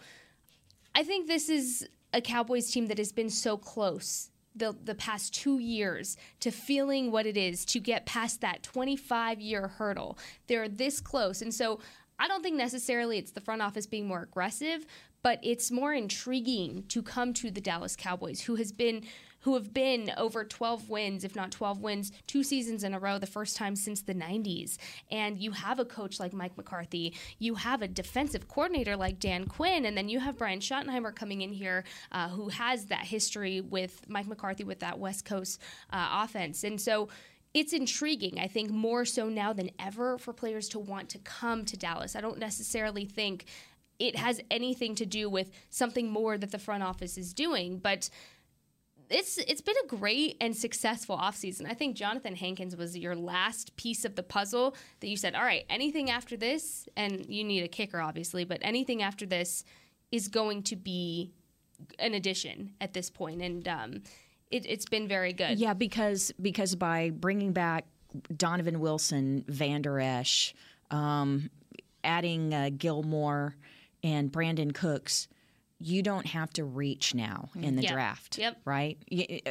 [0.96, 5.34] I think this is a Cowboys team that has been so close the the past
[5.36, 10.18] 2 years to feeling what it is to get past that 25 year hurdle.
[10.48, 11.42] They're this close.
[11.42, 11.80] And so
[12.20, 14.86] I don't think necessarily it's the front office being more aggressive,
[15.24, 19.04] but it's more intriguing to come to the Dallas Cowboys who has been
[19.42, 23.18] who have been over 12 wins, if not 12 wins, two seasons in a row,
[23.18, 24.78] the first time since the 90s.
[25.10, 29.46] And you have a coach like Mike McCarthy, you have a defensive coordinator like Dan
[29.46, 33.62] Quinn, and then you have Brian Schottenheimer coming in here uh, who has that history
[33.62, 36.64] with Mike McCarthy with that West Coast uh, offense.
[36.64, 37.08] And so
[37.54, 41.66] it's intriguing, I think, more so now than ever for players to want to come
[41.66, 42.16] to Dallas.
[42.16, 43.46] I don't necessarily think
[43.98, 48.10] it has anything to do with something more that the front office is doing, but
[49.10, 51.66] it's it's been a great and successful offseason.
[51.68, 55.44] I think Jonathan Hankins was your last piece of the puzzle that you said, all
[55.44, 59.64] right, anything after this, and you need a kicker, obviously, but anything after this
[60.12, 61.32] is going to be
[61.98, 63.42] an addition at this point.
[63.42, 64.02] and um,
[64.52, 65.60] it, it's been very good.
[65.60, 67.86] Yeah, because because by bringing back
[68.36, 70.54] Donovan Wilson, Vander Esch,
[70.92, 71.50] um,
[72.04, 73.56] adding uh, Gilmore
[74.04, 75.28] and Brandin Cooks,
[75.80, 78.38] you don't have to reach now in the draft.
[78.38, 78.58] Yep.
[78.66, 78.98] Right.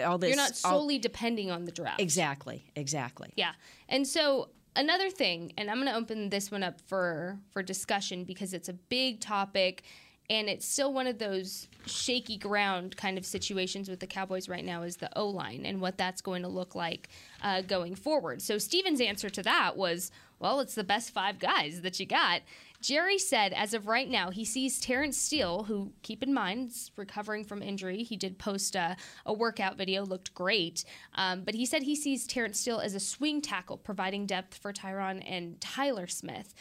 [0.04, 0.28] All this.
[0.28, 2.00] You're not all- solely depending on the draft.
[2.00, 2.64] exactly.
[2.76, 3.32] Exactly.
[3.36, 3.52] Yeah.
[3.88, 8.24] And so another thing, and I'm going to open this one up for for discussion
[8.24, 9.84] because it's a big topic
[10.30, 14.64] and it's still one of those shaky ground kind of situations with the Cowboys right
[14.64, 17.08] now is the O line and what that's going to look like
[17.42, 18.42] uh, going forward.
[18.42, 22.42] So Stephen's answer to that was, well, it's the best five guys that you got.
[22.80, 26.92] Jerry said, as of right now, he sees Terrence Steele, who, keep in mind, is
[26.96, 28.04] recovering from injury.
[28.04, 30.84] He did post a, a workout video, looked great.
[31.14, 34.72] Um, but he said he sees Terrence Steele as a swing tackle, providing depth for
[34.72, 36.54] Tyron and Tyler Smith.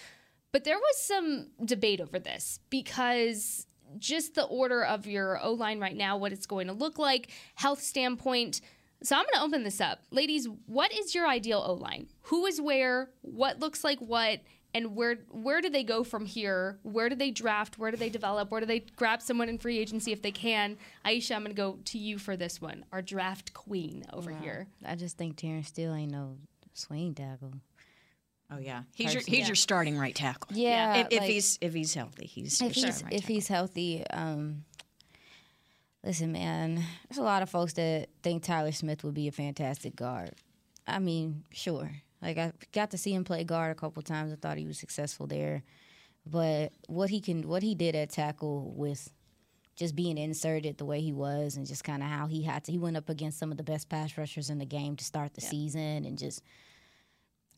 [0.58, 3.67] But there was some debate over this because
[4.00, 7.30] just the order of your O line right now, what it's going to look like,
[7.54, 8.62] health standpoint.
[9.04, 10.00] So I'm going to open this up.
[10.10, 12.08] Ladies, what is your ideal O line?
[12.22, 13.12] Who is where?
[13.22, 14.39] What looks like what?
[14.74, 16.80] And where where do they go from here?
[16.82, 17.78] Where do they draft?
[17.78, 18.50] Where do they develop?
[18.50, 20.80] Where do they grab someone in free agency if they can?
[21.06, 22.84] Aisha, I'm going to go to you for this one.
[22.91, 24.70] Our draft queen over here.
[24.84, 26.38] I just think Terrence still ain't no
[26.74, 27.54] swing tackle.
[28.49, 28.83] Oh yeah.
[28.95, 29.47] He's your he's yeah.
[29.47, 30.55] your starting right tackle.
[30.55, 33.36] Yeah, If, if like- he's if he's healthy, he's if your he's right if tackle.
[33.36, 34.63] he's healthy, um,
[36.03, 39.95] listen, man, there's a lot of folks that think Tyler Smith would be a fantastic
[39.95, 40.31] guard.
[40.88, 41.91] I mean, sure.
[42.21, 44.31] Like I got to see him play guard a couple times.
[44.31, 45.63] I thought he was successful there,
[46.25, 49.12] but what he can, what he did at tackle with
[49.75, 52.71] just being inserted the way he was, and just kind of how he had to,
[52.71, 55.33] he went up against some of the best pass rushers in the game to start
[55.36, 56.41] the season, and just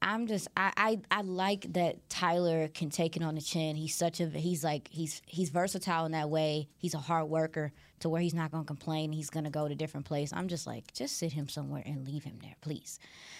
[0.01, 3.75] I'm just I, I I like that Tyler can take it on the chin.
[3.75, 6.69] He's such a he's like he's he's versatile in that way.
[6.77, 9.11] He's a hard worker to where he's not gonna complain.
[9.11, 10.31] He's gonna go to different place.
[10.33, 12.99] I'm just like just sit him somewhere and leave him there, please.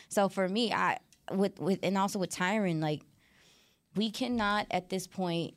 [0.10, 0.98] So for me, I
[1.32, 3.02] with with and also with Tyron, like
[3.96, 5.54] we cannot at this point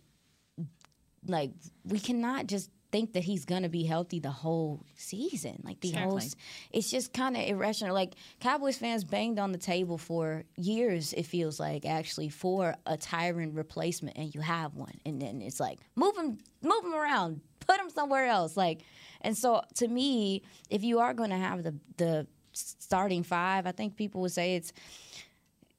[1.27, 1.51] like
[1.85, 5.61] we cannot just think that he's gonna be healthy the whole season.
[5.65, 6.27] Like the whole, Exactly.
[6.27, 7.95] s- it's just kind of irrational.
[7.95, 11.13] Like Cowboys fans banged on the table for years.
[11.15, 15.59] It feels like actually for a Tyron replacement, and you have one, and then it's
[15.59, 18.57] like move him, move him around, put him somewhere else.
[18.57, 18.83] Like,
[19.23, 23.97] and so to me, if you are gonna have the the starting five, I think
[23.97, 24.73] people would say it's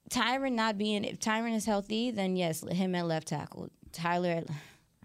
[0.09, 3.69] Tyron not being if Tyron is healthy, then yes, him at left tackle.
[3.91, 4.47] Tyler, at,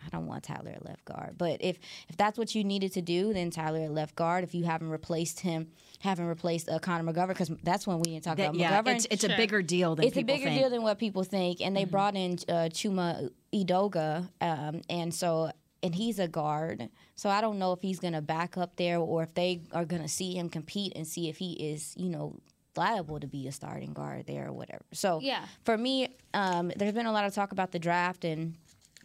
[0.05, 3.03] I don't want Tyler at left guard, but if if that's what you needed to
[3.03, 4.45] do, then Tyler at left guard.
[4.45, 5.69] If you haven't replaced him,
[6.01, 8.95] haven't replaced uh, Connor McGovern, because that's when we didn't talk That- about yeah, McGovern.
[8.97, 10.51] it's, it's a bigger deal than it's a bigger think.
[10.51, 10.59] Mm-hmm.
[10.59, 15.51] deal than what people think, and they brought in uh, Chuma Edoga, um, and so
[15.83, 16.89] and he's a guard.
[17.15, 19.85] So I don't know if he's going to back up there or if they are
[19.85, 22.37] going to see him compete and see if he is, you know,
[22.77, 24.85] liable to be a starting guard there or whatever.
[24.93, 25.45] So Yeah.
[25.65, 28.55] for me, um, there's been a lot of talk about the draft and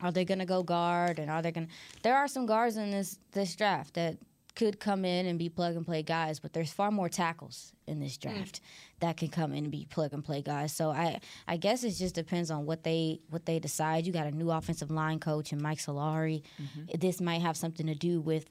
[0.03, 1.67] are they going to go guard and are they going?
[1.67, 4.17] to There are some guards in this this draft that
[4.55, 7.99] could come in and be plug and play guys, but there's far more tackles in
[7.99, 8.21] this mm.
[8.21, 8.61] draft
[8.99, 10.73] that can come in and be plug and play guys.
[10.73, 14.05] So I I guess it just depends on what they what they decide.
[14.05, 16.43] You got a new offensive line coach and Mike Solari.
[16.61, 16.99] Mm-hmm.
[16.99, 18.45] This might have something to do with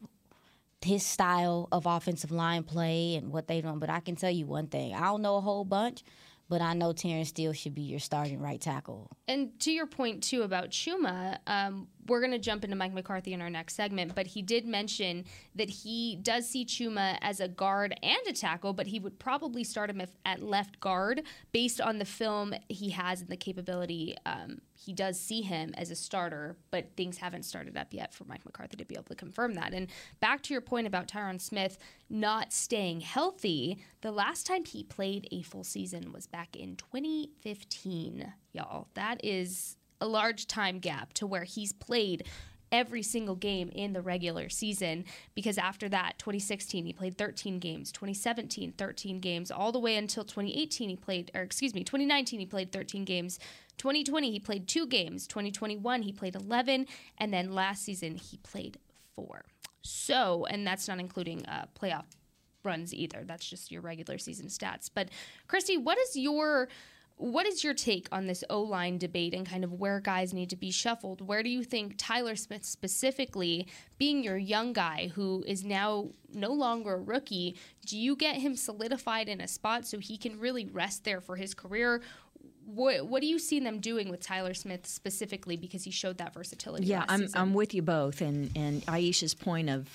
[0.85, 3.79] his style of offensive line play and what they've done.
[3.79, 6.03] But I can tell you one thing: I don't know a whole bunch,
[6.49, 9.11] but I know Terence Steele should be your starting right tackle.
[9.29, 13.33] And to your point too about Chuma, um, we're going to jump into Mike McCarthy
[13.33, 15.25] in our next segment, but he did mention
[15.55, 19.65] that he does see Chuma as a guard and a tackle, but he would probably
[19.65, 24.17] start him if, at left guard based on the film he has and the capability.
[24.27, 28.25] Um, he does see him as a starter, but things haven't started up yet for
[28.25, 29.73] Mike McCarthy to be able to confirm that.
[29.73, 29.89] And
[30.21, 31.79] back to your point about Tyron Smith
[32.11, 38.33] not staying healthy, the last time he played a full season was back in 2015,
[38.53, 38.89] y'all.
[38.95, 42.27] That is a large time gap to where he's played
[42.73, 45.05] every single game in the regular season
[45.35, 50.25] because after that 2016 he played 13 games 2017 13 games all the way until
[50.25, 53.39] 2018 he played or excuse me 2019 he played 13 games
[53.79, 56.87] 2020 he played 2 games 2021 he played 11
[57.19, 58.79] and then last season he played
[59.15, 59.45] 4
[59.83, 62.05] so and that's not including uh, playoff
[62.65, 63.23] runs either.
[63.25, 64.91] That's just your regular season stats.
[64.93, 65.09] But
[65.49, 66.69] Kristi, what is your
[67.23, 70.51] what is your take on this O line debate and kind of where guys need
[70.51, 71.21] to be shuffled?
[71.21, 76.53] Where do you think Tyler Smith specifically, being your young guy who is now no
[76.53, 77.57] longer a rookie,
[77.87, 81.37] do you get him solidified in a spot so he can really rest there for
[81.37, 82.03] his career?
[82.67, 86.33] What, what do you see them doing with Tyler Smith specifically because he showed that
[86.35, 86.87] versatility?
[86.87, 87.41] Yeah, I'm, season?
[87.41, 88.21] I'm with you both.
[88.21, 89.89] And, and Aisha's point of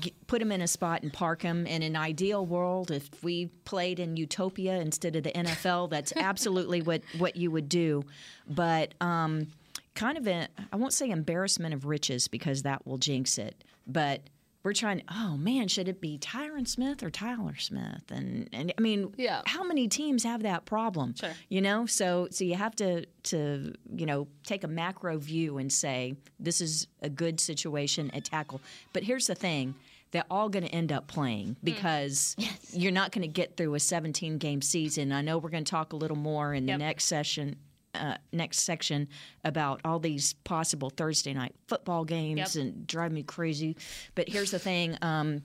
[0.00, 1.66] g put him in a spot and park him.
[1.66, 6.82] In an ideal world, if we played in utopia instead of the NFL, that's absolutely
[6.82, 8.04] what, what you would do.
[8.48, 9.48] But um,
[9.94, 13.62] kind of a, I won't say embarrassment of riches because that will jinx it.
[13.86, 14.22] But
[14.64, 18.10] we're trying, oh man, should it be Tyron Smith or Tyler Smith?
[18.10, 19.42] And, and I mean, Yeah.
[19.44, 21.14] how many teams have that problem?
[21.14, 21.30] Sure.
[21.50, 25.70] You know, so so you have to to you know take a macro view and
[25.70, 28.60] say this is a good situation at tackle.
[28.94, 29.74] But here's the thing.
[30.12, 31.56] They're all going to end up playing mm.
[31.64, 32.36] because
[32.72, 35.12] you're not going to get through a 17 game season.
[35.12, 37.56] I know we're going to talk a little more in the next session,
[37.94, 39.08] uh, next section
[39.44, 42.64] about all these possible Thursday night football games Yep.
[42.64, 43.76] and drive me crazy.
[44.14, 45.42] But here's the thing: um,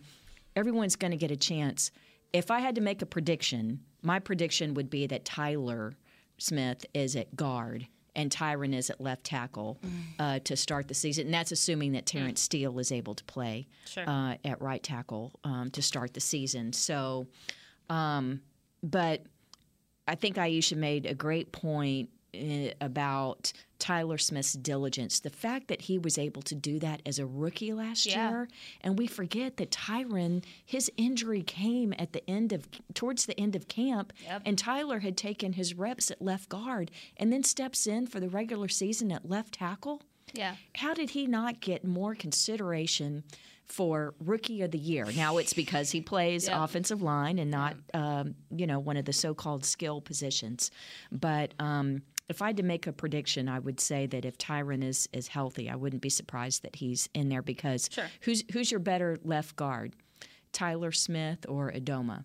[0.56, 1.92] everyone's going to get a chance.
[2.34, 5.94] If I had to make a prediction, my prediction would be that Tyler
[6.38, 9.80] Smith is at guard and Tyron is at left tackle
[10.20, 11.26] uh, to start the season.
[11.28, 14.04] And that's assuming that Terence Steele is able to play Sure.
[14.08, 16.74] uh, at right tackle um, to start the season.
[16.74, 17.28] So,
[17.90, 18.42] um,
[18.84, 19.24] but
[20.08, 22.10] I think Aisha made a great point
[22.82, 25.20] about Tyler Smith's diligence.
[25.20, 28.30] The fact that he was able to do that as a rookie last Yeah.
[28.30, 28.48] year,
[28.82, 33.56] and we forget that Tyron, his injury came at the end of towards the end
[33.56, 34.42] of camp, Yep.
[34.46, 38.30] and Tyler had taken his reps at left guard, and then steps in for the
[38.30, 40.02] regular season at left tackle.
[40.34, 40.56] yeah.
[40.76, 43.24] How did he not get more consideration
[43.66, 45.06] for rookie of the year?
[45.16, 46.64] Now it's because he plays Yeah.
[46.64, 50.70] offensive line and not, um, you know, one of the so-called skill positions.
[51.12, 54.84] But um, if I had to make a prediction, I would say that if Tyron
[54.84, 58.08] is is healthy, I wouldn't be surprised that he's in there because Sure.
[58.22, 59.96] who's who's your better left guard,
[60.54, 62.24] Tyler Smith or Edoga?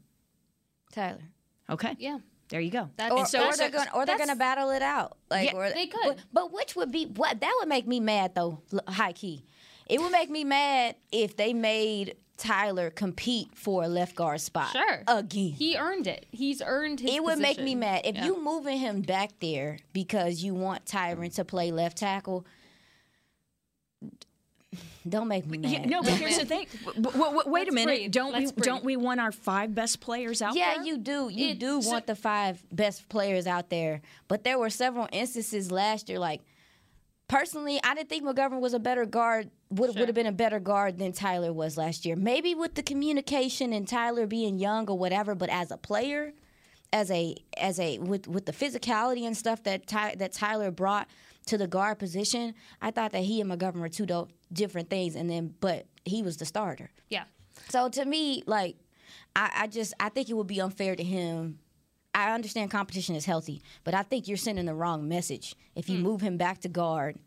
[0.92, 1.22] Tyler.
[1.68, 1.96] Okay.
[1.98, 2.18] Yeah.
[2.50, 2.90] There you go.
[2.96, 5.16] That- or, so or they're gonna or they're gonna battle it out.
[5.30, 6.16] Like Yeah, or, they could.
[6.16, 8.60] But, but which would be what that would make me mad though.
[8.86, 9.44] High key,
[9.86, 14.70] it would make me mad if they made Tyler compete for a left guard spot.
[14.72, 15.02] Sure.
[15.06, 15.52] again.
[15.52, 16.26] He earned it.
[16.32, 18.24] He's earned his it would make me mad if Yeah.
[18.26, 22.44] you moving him back there because you want Tyron to play left tackle.
[25.08, 25.70] Don't make me mad.
[25.70, 26.66] Yeah, no, but here's the thing.
[26.84, 27.86] W- w- w- wait a Let's minute.
[27.98, 28.10] breathe.
[28.12, 30.62] Don't Let's we don't we want our five best players out there?
[30.64, 30.84] yeah, there?
[30.86, 31.28] you do.
[31.30, 34.00] You It- do so- want the five best players out there.
[34.28, 36.18] But there were several instances last year.
[36.18, 36.40] Like
[37.28, 39.50] personally, I didn't think McGovern was a better guard.
[39.70, 40.00] Would Sure.
[40.00, 42.14] would have been a better guard than Tyler was last year.
[42.16, 45.34] Maybe with the communication and Tyler being young or whatever.
[45.34, 46.32] But as a player,
[46.92, 51.08] as a as a with with the physicality and stuff that Ty, that Tyler brought
[51.46, 55.14] to the guard position, I thought that he and McGovern were two do- different things.
[55.16, 56.90] And then, but he was the starter.
[57.08, 57.24] Yeah.
[57.68, 58.76] So to me, like,
[59.36, 61.58] I, I just I think it would be unfair to him.
[62.14, 65.96] I understand competition is healthy, but I think you're sending the wrong message if you
[65.96, 66.04] hmm.
[66.04, 67.18] move him back to guard,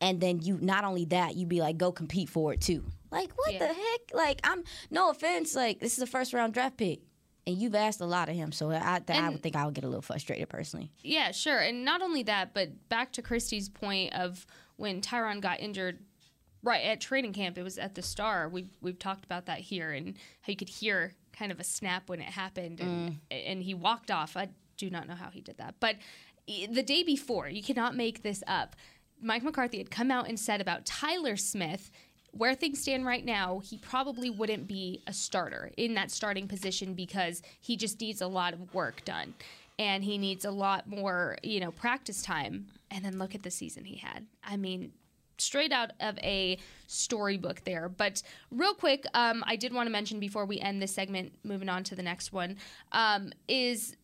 [0.00, 2.84] and then you not only that you'd be like go compete for it too.
[3.10, 3.60] Like what Yeah.
[3.60, 4.00] the heck?
[4.12, 7.00] Like I'm no offense, like this is a first round draft pick,
[7.46, 9.74] and you've asked a lot of him, so I I And- would think I would
[9.74, 10.90] get a little frustrated personally.
[11.02, 11.58] Yeah, sure.
[11.60, 14.44] And not only that, but back to Kristi's point of
[14.76, 16.00] when Tyron got injured
[16.62, 18.48] right at training camp, it was at the Star.
[18.48, 22.08] We've we've talked about that here and how you could hear kind of a snap
[22.08, 23.16] when it happened and mm.
[23.30, 24.36] and he walked off.
[24.36, 25.76] I do not know how he did that.
[25.80, 25.96] But
[26.46, 28.76] the day before, you cannot make this up.
[29.20, 31.90] Mike McCarthy had come out and said about Tyler Smith
[32.32, 36.94] where things stand right now, he probably wouldn't be a starter in that starting position
[36.94, 39.34] because he just needs a lot of work done
[39.78, 42.66] and he needs a lot more, you know, practice time.
[42.90, 44.26] And then look at the season he had.
[44.44, 44.92] I mean,
[45.38, 47.88] straight out of a storybook there.
[47.88, 51.68] But real quick, um, I did want to mention before we end this segment, moving
[51.68, 52.56] on to the next one,
[52.92, 53.96] um, is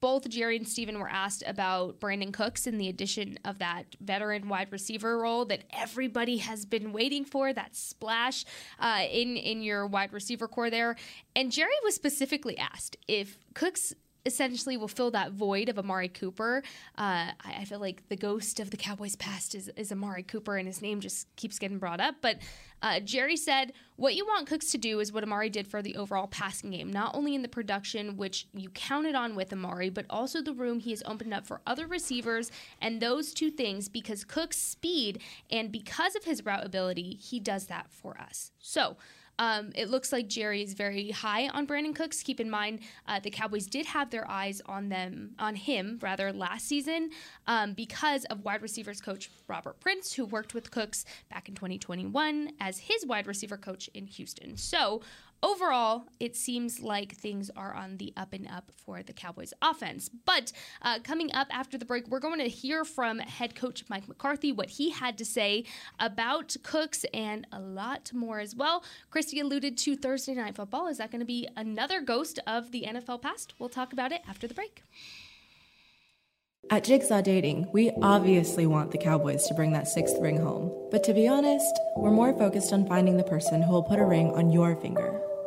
[0.00, 4.48] both Jerry and Stephen were asked about Brandin Cooks and the addition of that veteran
[4.48, 8.44] wide receiver role that everybody has been waiting for, that splash
[8.78, 10.96] uh, in in your wide receiver corps there.
[11.36, 13.94] And Jerry was specifically asked if Cooks
[14.26, 16.62] essentially will fill that void of Amari Cooper.
[16.96, 20.56] Uh, I, I feel like the ghost of the Cowboys past is, is Amari Cooper,
[20.56, 22.16] and his name just keeps getting brought up.
[22.20, 22.38] But
[22.82, 25.96] uh, Jerry said, What you want Cooks to do is what Amari did for the
[25.96, 30.06] overall passing game, not only in the production, which you counted on with Amari, but
[30.08, 32.50] also the room he has opened up for other receivers.
[32.80, 37.66] And those two things, because Cook's speed and because of his route ability, he does
[37.66, 38.52] that for us.
[38.58, 38.96] So,
[39.40, 42.22] um, it looks like Jerry is very high on Brandin Cooks.
[42.22, 46.30] Keep in mind, uh, the Cowboys did have their eyes on them, on him rather,
[46.30, 47.08] last season
[47.46, 52.52] um, because of wide receivers coach Robert Prince, who worked with Cooks back in 2021
[52.60, 54.58] as his wide receiver coach in Houston.
[54.58, 55.00] So
[55.42, 60.08] overall, it seems like things are on the up and up for the Cowboys offense.
[60.08, 64.08] But uh, coming up after the break, we're going to hear from head coach Mike
[64.08, 65.64] McCarthy what he had to say
[65.98, 68.84] about Cooks and a lot more as well.
[69.10, 70.88] Kristi alluded to Thursday Night Football.
[70.88, 73.54] Is that going to be another ghost of the NFL past?
[73.58, 74.82] We'll talk about it after the break.
[76.68, 80.70] At Jigsaw Dating, we obviously want the Cowboys to bring that sixth ring home.
[80.90, 84.04] But to be honest, we're more focused on finding the person who will put a
[84.04, 85.20] ring on your finger.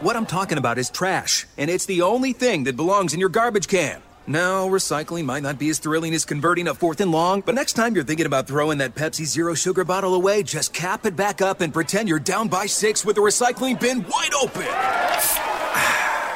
[0.00, 3.28] What I'm talking about is trash, and it's the only thing that belongs in your
[3.30, 4.00] garbage can.
[4.28, 7.72] Now, recycling might not be as thrilling as converting a fourth and long, but next
[7.72, 11.42] time you're thinking about throwing that Pepsi Zero Sugar bottle away, just cap it back
[11.42, 15.57] up and pretend you're down by six with the recycling bin wide open.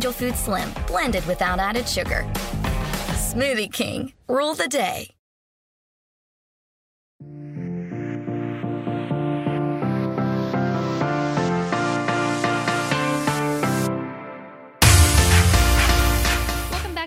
[0.00, 2.24] Food Slim, blended without added sugar.
[3.14, 5.14] Smoothie King, rule the day.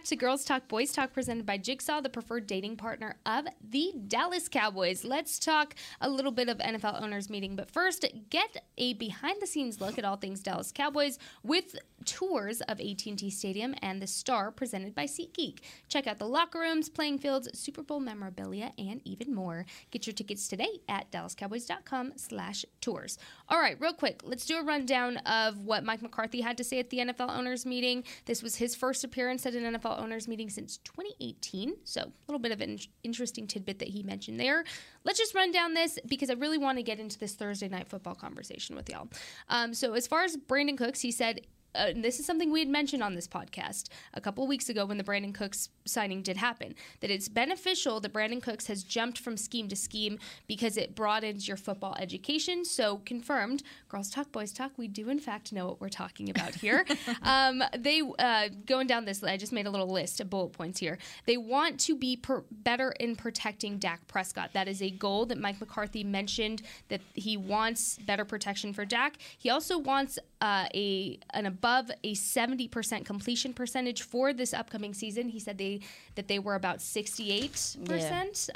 [0.08, 4.48] To Girls Talk Boys Talk presented by Jigsaw, the preferred dating partner of the Dallas
[4.48, 5.04] Cowboys.
[5.04, 9.48] Let's talk a little bit of NFL owners meeting, but first, get a behind the
[9.48, 14.50] scenes look at all things Dallas Cowboys with tours of AT&T Stadium and the Star
[14.50, 15.58] presented by SeatGeek.
[15.90, 19.66] Check out the locker rooms, playing fields, Super Bowl memorabilia, and even more.
[19.92, 23.18] Get your tickets today at dallascowboys.com/tours.
[23.50, 26.80] All right, real quick, let's do a rundown of what Mike McCarthy had to say
[26.80, 28.04] at the NFL owners meeting.
[28.26, 32.40] This was his first appearance at an NFL owners meeting since 2018, so a little
[32.40, 34.66] bit of an interesting tidbit that he mentioned there.
[35.06, 37.88] Let's just run down this because I really want to get into this Thursday night
[37.88, 39.08] football conversation with y'all.
[39.48, 41.40] Um, so as far as Brandin Cooks, he said
[41.78, 44.98] uh, this is something we had mentioned on this podcast a couple weeks ago when
[44.98, 46.76] the Brandin Cooks signing did happen.
[47.02, 50.18] That it's beneficial that Brandin Cooks has jumped from scheme to scheme
[50.48, 52.66] because it broadens your football education.
[52.66, 54.72] So confirmed, girls talk, boys talk.
[54.78, 56.86] We do in fact know what we're talking about here.
[57.22, 59.24] um, they uh, going down this.
[59.24, 60.98] I just made a little list of bullet points here.
[61.26, 64.54] They want to be per- better in protecting Dak Prescott.
[64.54, 69.18] That is a goal that Mike McCarthy mentioned that he wants better protection for Dak.
[69.38, 71.67] He also wants uh, a an above
[72.04, 75.30] a 70% completion percentage for this upcoming season.
[75.30, 75.82] He said they
[76.16, 77.78] that they were about 68%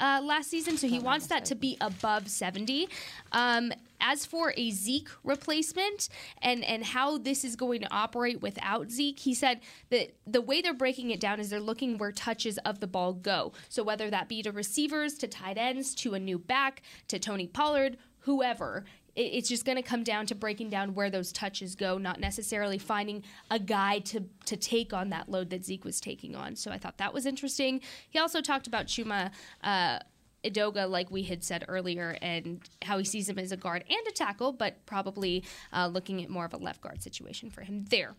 [0.00, 0.18] yeah.
[0.18, 2.88] uh, last season, so he wants that to be above 70.
[3.32, 6.08] Um, as for a Zeke replacement
[6.42, 9.60] and and how this is going to operate without Zeke, he said
[9.90, 13.12] that the way they're breaking it down is they're looking where touches of the ball
[13.12, 13.52] go.
[13.68, 17.46] So whether that be to receivers, to tight ends, to a new back, to Tony
[17.46, 18.84] Pollard, whoever
[19.14, 22.78] it's just going to come down to breaking down where those touches go, not necessarily
[22.78, 26.56] finding a guy to to take on that load that Zeke was taking on.
[26.56, 27.80] So I thought that was interesting.
[28.08, 29.30] He also talked about Chuma.
[29.62, 29.98] Uh,
[30.44, 34.06] Edoga, like we had said earlier, and how he sees him as a guard and
[34.08, 37.84] a tackle, but probably uh, looking at more of a left guard situation for him
[37.90, 38.16] there.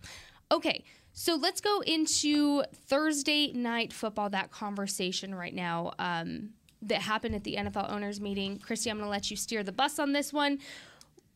[0.50, 5.94] Okay, so let's go into Thursday night football, that conversation right now.
[6.00, 6.52] Um,
[6.88, 8.60] that happened at the NFL owners meeting.
[8.60, 10.60] Kristi, I'm going to let you steer the bus on this one.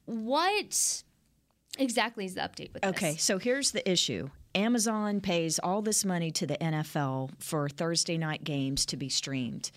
[0.06, 1.04] What
[1.78, 2.90] exactly is the update with this?
[2.90, 3.24] okay, this?
[3.24, 4.30] so here's the issue.
[4.56, 9.72] Amazon pays all this money to the NFL for Thursday night games to be streamed.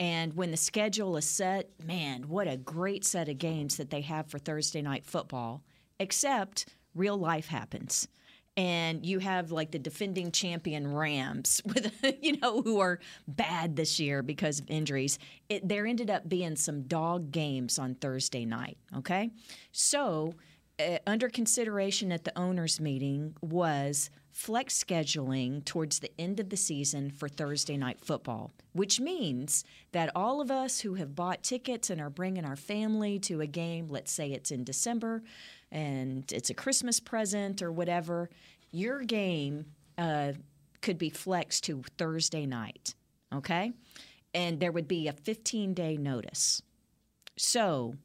[0.00, 4.00] And when the schedule is set, man, what a great set of games that they
[4.00, 5.62] have for Thursday night football,
[6.00, 8.08] except real life happens
[8.56, 11.92] and you have like the defending champion Rams with
[12.22, 15.18] you know who are bad this year because of injuries.
[15.48, 18.78] It, there ended up being some dog games on Thursday night.
[18.96, 19.30] Okay,
[19.72, 20.34] so
[20.78, 26.56] uh, under consideration at the owners meeting was flex scheduling towards the end of the
[26.56, 31.88] season for Thursday night football, which means that all of us who have bought tickets
[31.88, 35.22] and are bringing our family to a game, let's say it's in December,
[35.74, 38.30] and it's a Christmas present or whatever,
[38.70, 39.66] your game
[39.98, 40.32] uh,
[40.80, 42.94] could be flexed to Thursday night,
[43.34, 43.72] okay?
[44.32, 46.62] And there would be a 15 day notice.
[47.36, 47.96] So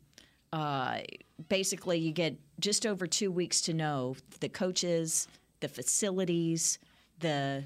[0.51, 0.99] uh,
[1.47, 5.27] basically, you get just over two weeks to know the coaches,
[5.59, 6.79] the facilities,
[7.19, 7.63] the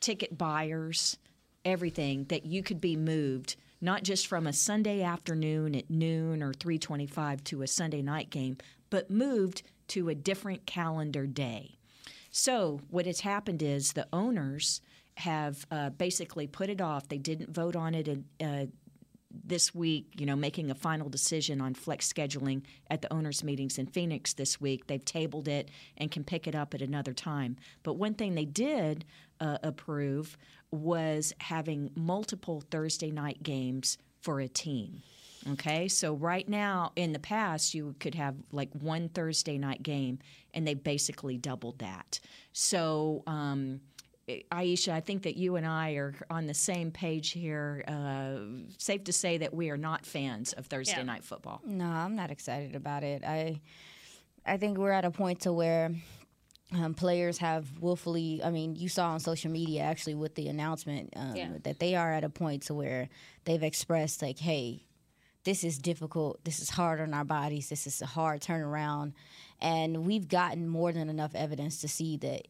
[0.00, 1.16] ticket buyers,
[1.64, 6.54] everything that you could be moved not just from a Sunday afternoon at noon or
[6.54, 8.56] 325 to a Sunday night game,
[8.90, 11.78] but moved to a different calendar day.
[12.30, 14.80] So, what has happened is the owners
[15.16, 17.08] have uh, basically put it off.
[17.08, 18.66] They didn't vote on it in, uh,
[19.44, 23.78] this week, you know, making a final decision on flex scheduling at the owners' meetings
[23.78, 24.86] in Phoenix this week.
[24.86, 27.56] They've tabled it and can pick it up at another time.
[27.82, 29.04] But one thing they did
[29.40, 30.36] uh, approve
[30.70, 35.02] was having multiple Thursday night games for a team.
[35.52, 40.18] Okay, so right now, in the past, you could have like one Thursday night game,
[40.54, 42.18] and they basically doubled that.
[42.52, 43.80] So, um,
[44.26, 47.84] Aisha, I think that you and I are on the same page here.
[47.86, 51.02] Uh, safe to say that we are not fans of Thursday yeah.
[51.02, 51.60] night football.
[51.66, 53.22] No, I'm not excited about it.
[53.22, 53.60] I,
[54.46, 55.90] I think we're at a point to where
[56.72, 61.12] um, players have willfully i mean you saw on social media actually with the announcement
[61.14, 61.48] um, yeah.
[61.62, 63.08] that they are at a point to where
[63.44, 64.82] they've expressed like hey
[65.44, 69.12] this is difficult this is hard on our bodies this is a hard turnaround.
[69.60, 72.48] And we've gotten more than enough evidence to see that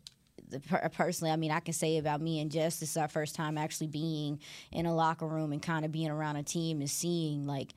[0.72, 3.34] uh, personally, I mean, I can say about me and Jess, this is our first
[3.34, 4.40] time actually being
[4.72, 7.74] in a locker room and kind of being around a team and seeing like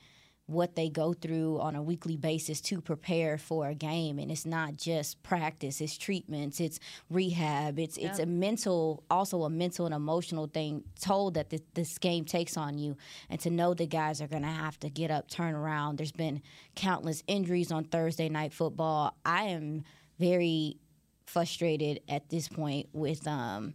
[0.48, 4.18] what they go through on a weekly basis to prepare for a game.
[4.18, 6.80] And it's not just practice it's treatments it's
[7.10, 11.98] rehab it's it's a mental also a mental and emotional thing told that this, this
[11.98, 12.96] game takes on you.
[13.28, 15.98] And to know the guys are going to have to get up turn around.
[15.98, 16.40] There's been
[16.74, 19.14] countless injuries on Thursday night football.
[19.26, 19.84] I am
[20.18, 20.78] very
[21.26, 23.74] frustrated at this point with um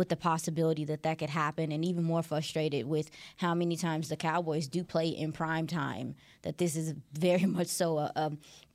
[0.00, 4.08] with the possibility that that could happen, and even more frustrated with how many times
[4.08, 6.14] the Cowboys do play in prime time.
[6.42, 8.32] That this is very much so a, a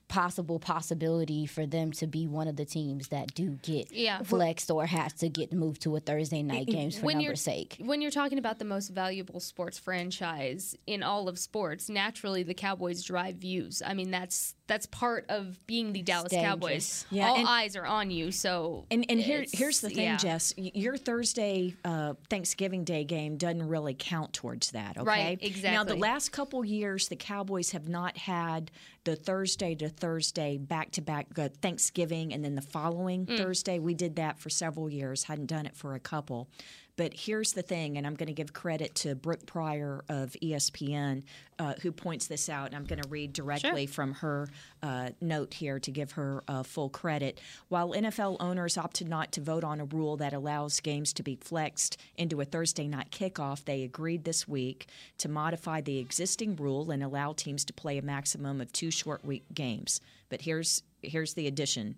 [0.08, 4.22] possible possibility for them to be one of the teams that do get Yeah.
[4.22, 7.78] flexed or has to get moved to a Thursday night games for when number's sake.
[7.80, 12.54] when you're talking about the most valuable sports franchise in all of sports, naturally the
[12.54, 13.82] Cowboys drive views.
[13.86, 17.06] I mean, that's that's part of being the Dallas Cowboys.
[17.12, 18.32] Yeah, all and- eyes are on you.
[18.32, 20.18] So And and here here's the thing, yeah.
[20.18, 20.54] Jess.
[20.58, 24.98] Your Thursday uh, Thanksgiving Day game doesn't really count towards that.
[24.98, 25.06] Okay.
[25.06, 28.72] Right, Now the last couple years, the Cowboys have not had
[29.04, 31.28] the Thursday to Thursday back to back
[31.62, 33.38] Thanksgiving and then the following Mm.
[33.38, 33.80] Thursday.
[33.80, 35.24] We did that for several years.
[35.26, 36.50] Hadn't done it for a couple.
[36.98, 41.24] But here's the thing, and I'm going to give credit to Brooke Pryor of ESPN,
[41.60, 42.68] uh, who points this out.
[42.68, 44.48] And I'm going to read directly from her
[44.82, 47.42] uh, note here to give her uh, full credit.
[47.68, 51.36] While NFL owners opted not to vote on a rule that allows games to be
[51.36, 54.88] flexed into a Thursday night kickoff, they agreed this week
[55.18, 59.26] to modify the existing rule and allow teams to play a maximum of two short
[59.26, 60.00] week games.
[60.30, 61.96] But here's here's the addition.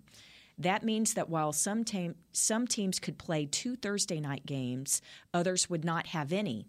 [0.58, 5.00] That means that while some team, some teams could play two Thursday night games,
[5.32, 6.66] others would not have any.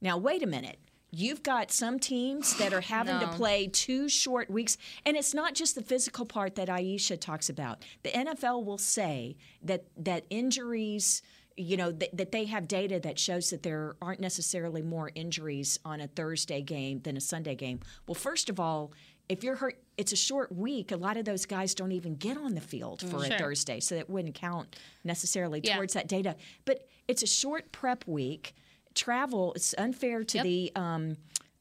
[0.00, 0.78] Now, wait a minute.
[1.10, 5.54] You've got some teams that are having to play two short weeks, and it's not
[5.54, 7.82] just the physical part that Aisha talks about.
[8.02, 11.22] The NFL will say that that injuries,
[11.56, 15.78] you know, th- that they have data that shows that there aren't necessarily more injuries
[15.84, 17.80] on a Thursday game than a Sunday game.
[18.06, 18.92] Well, first of all,
[19.28, 20.92] if you're hurt, it's a short week.
[20.92, 23.94] A lot of those guys don't even get on the field for a Thursday, so
[23.94, 25.76] that wouldn't count necessarily Yeah.
[25.76, 26.36] towards that data.
[26.64, 28.54] But it's a short prep week.
[28.94, 30.44] Travel it's unfair to Yep.
[30.44, 31.16] the um,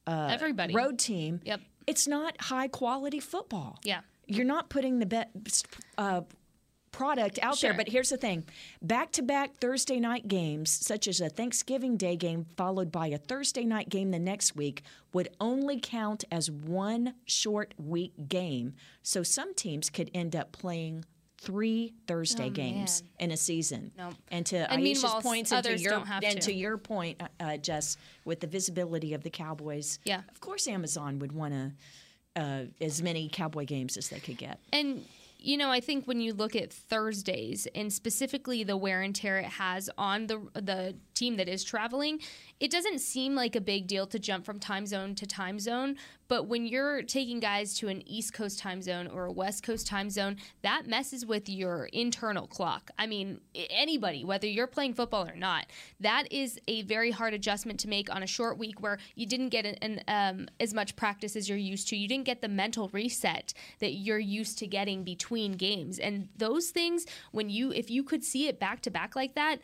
[0.07, 0.73] Everybody.
[0.73, 1.41] road team.
[1.45, 1.61] Yep.
[1.87, 3.79] It's not high quality football.
[3.83, 4.01] Yeah.
[4.27, 5.67] You're not putting the best
[5.97, 6.21] uh,
[6.95, 7.71] product out Sure.
[7.71, 7.77] there.
[7.77, 8.45] But here's the thing
[8.81, 13.17] back to back Thursday night games, such as a Thanksgiving Day game followed by a
[13.17, 14.81] Thursday night game the next week,
[15.13, 18.73] would only count as one short week game.
[19.03, 21.05] So some teams could end up playing.
[21.37, 23.25] Three Thursday games Oh, man.
[23.29, 24.15] in a season, Nope.
[24.31, 26.47] and to And Aisha's points, and to your don't have and to.
[26.49, 30.21] to your point, uh, uh, Jess, with the visibility of the Cowboys, Yeah.
[30.29, 31.71] of course Amazon would want to
[32.41, 34.59] uh, as many Cowboy games as they could get.
[34.73, 35.05] And
[35.45, 39.37] you know, I think when you look at Thursdays and specifically the wear and tear
[39.37, 42.19] it has on the the team that is traveling,
[42.59, 45.97] it doesn't seem like a big deal to jump from time zone to time zone.
[46.27, 49.87] But when you're taking guys to an East Coast time zone or a West Coast
[49.87, 52.89] time zone, that messes with your internal clock.
[52.97, 55.67] I mean, anybody, whether you're playing football or not,
[55.99, 59.49] that is a very hard adjustment to make on a short week where you didn't
[59.49, 61.95] get an, um, as much practice as you're used to.
[61.95, 65.99] You didn't get the mental reset that you're used to getting between games.
[65.99, 69.59] And those things, when you, if you could see it back to back like that,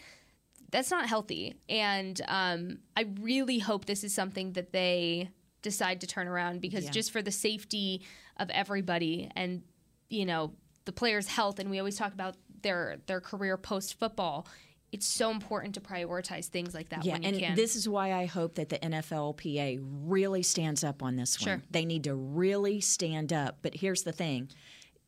[0.72, 1.56] that's not healthy.
[1.68, 5.30] And um, I really hope this is something that they
[5.62, 6.92] decide to turn around because Yeah.
[6.92, 8.02] just for the safety
[8.38, 9.62] of everybody and
[10.10, 10.54] you know
[10.86, 14.48] the players' health, and we always talk about their their career post football.
[14.92, 17.56] It's so important to prioritize things like that Yeah, when you and can.
[17.56, 21.46] this is why I hope that the NFLPA really stands up on this one.
[21.46, 21.62] Sure.
[21.72, 23.60] They need to really stand up.
[23.62, 24.50] But here's the thing.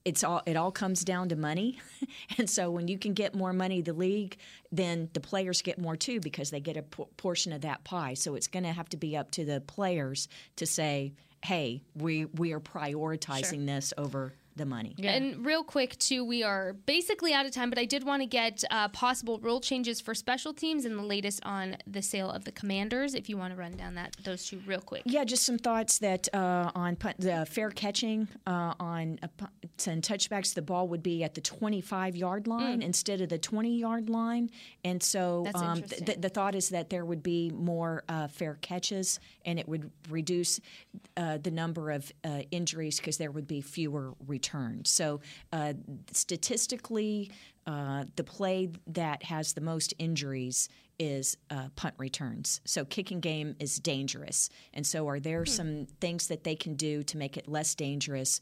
[0.06, 1.80] It's all it all comes down to money.
[2.38, 4.38] and so when you can get more money the league,
[4.72, 8.14] then the players get more too because they get a portion of that pie.
[8.16, 10.28] So it's going to have to be up to the players
[10.58, 16.24] to say, "Hey, we we are prioritizing this over the money." And real quick, too,
[16.24, 19.60] we are basically out of time, but I did want to get uh, possible rule
[19.60, 23.16] changes for special teams and the latest on the sale of the commanders.
[23.16, 25.04] If you want to run down that those two real quick.
[25.06, 30.02] Yeah, just some thoughts that uh, on punt, the fair catching uh, on punts and
[30.04, 34.10] touchbacks, the ball would be at the 25 yard line instead of the 20 yard
[34.10, 34.50] line,
[34.84, 35.56] and so Mm.
[35.56, 36.06] Um, interesting.
[36.06, 39.90] th- the thought is that there would be more uh, fair catches, and it would
[40.10, 40.60] reduce
[41.18, 44.14] uh, the number of uh, injuries because there would be fewer
[44.44, 44.90] returns.
[44.90, 45.22] So
[45.52, 45.74] uh,
[46.12, 47.32] statistically,
[47.66, 50.68] uh, the play that has the most injuries
[51.00, 52.62] is uh, punt returns.
[52.66, 57.02] So kicking game is dangerous, and so are there some things that they can do
[57.04, 58.42] to make it less dangerous?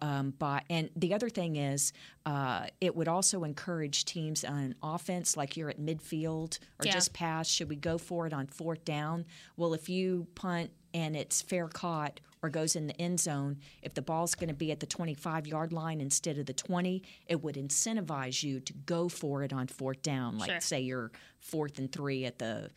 [0.00, 1.92] Um, by and the other thing is,
[2.24, 6.92] uh, it would also encourage teams on offense, like you're at midfield or Yeah.
[6.92, 7.48] just pass.
[7.48, 9.24] Should we go for it on fourth down?
[9.56, 13.94] Well, if you punt and it's fair caught or goes in the end zone, if
[13.94, 17.42] the ball's going to be at the 25 yard line instead of the 20, it
[17.42, 20.38] would incentivize you to go for it on fourth down.
[20.38, 20.60] Like, Sure.
[20.60, 21.10] say, you're
[21.40, 22.70] fourth and three at the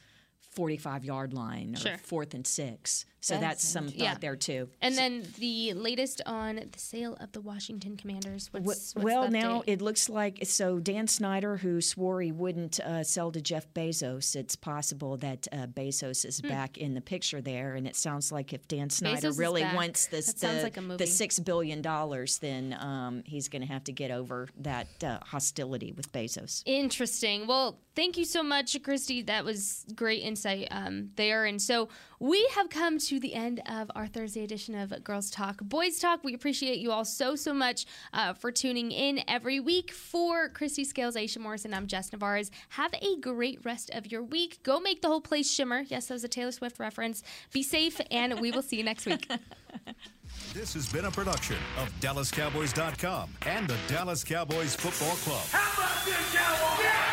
[0.52, 1.98] 45 yard line or Sure.
[1.98, 3.06] fourth and six.
[3.24, 4.18] So that's, That's some thought Yeah.
[4.20, 4.70] there too.
[4.82, 8.50] And then the latest on the sale of the Washington Commanders.
[8.52, 10.80] What's, what's well, now it looks like so.
[10.80, 15.68] Dan Snyder, who swore he wouldn't uh, sell to Jeff Bezos, it's possible that uh,
[15.68, 19.28] Bezos is back in the picture there, and it sounds like if Dan Snyder Hmm.
[19.28, 23.68] Bezos really wants this the, like the six billion dollars, then um, he's going to
[23.68, 26.64] have to get over that uh, hostility with Bezos.
[26.66, 27.46] Interesting.
[27.46, 29.24] Well, thank you so much, Kristi.
[29.26, 31.46] That was great insight um, there.
[31.46, 35.62] And so we have come to the end of our Thursday edition of Girls Talk,
[35.62, 36.24] Boys Talk.
[36.24, 39.92] We appreciate you all so, so much uh, for tuning in every week.
[39.92, 42.52] For Kristi Scales, Aisha Morrison, I'm Jess Navarez.
[42.70, 44.64] Have a great rest of your week.
[44.64, 45.84] Go make the whole place shimmer.
[45.88, 47.24] Yes, that was a Taylor Swift reference.
[47.52, 49.30] Be safe, and we will see you next week.
[50.54, 55.46] This has been a production of DallasCowboys.com and the Dallas Cowboys Football Club.
[55.52, 57.11] How about this, Cowboys?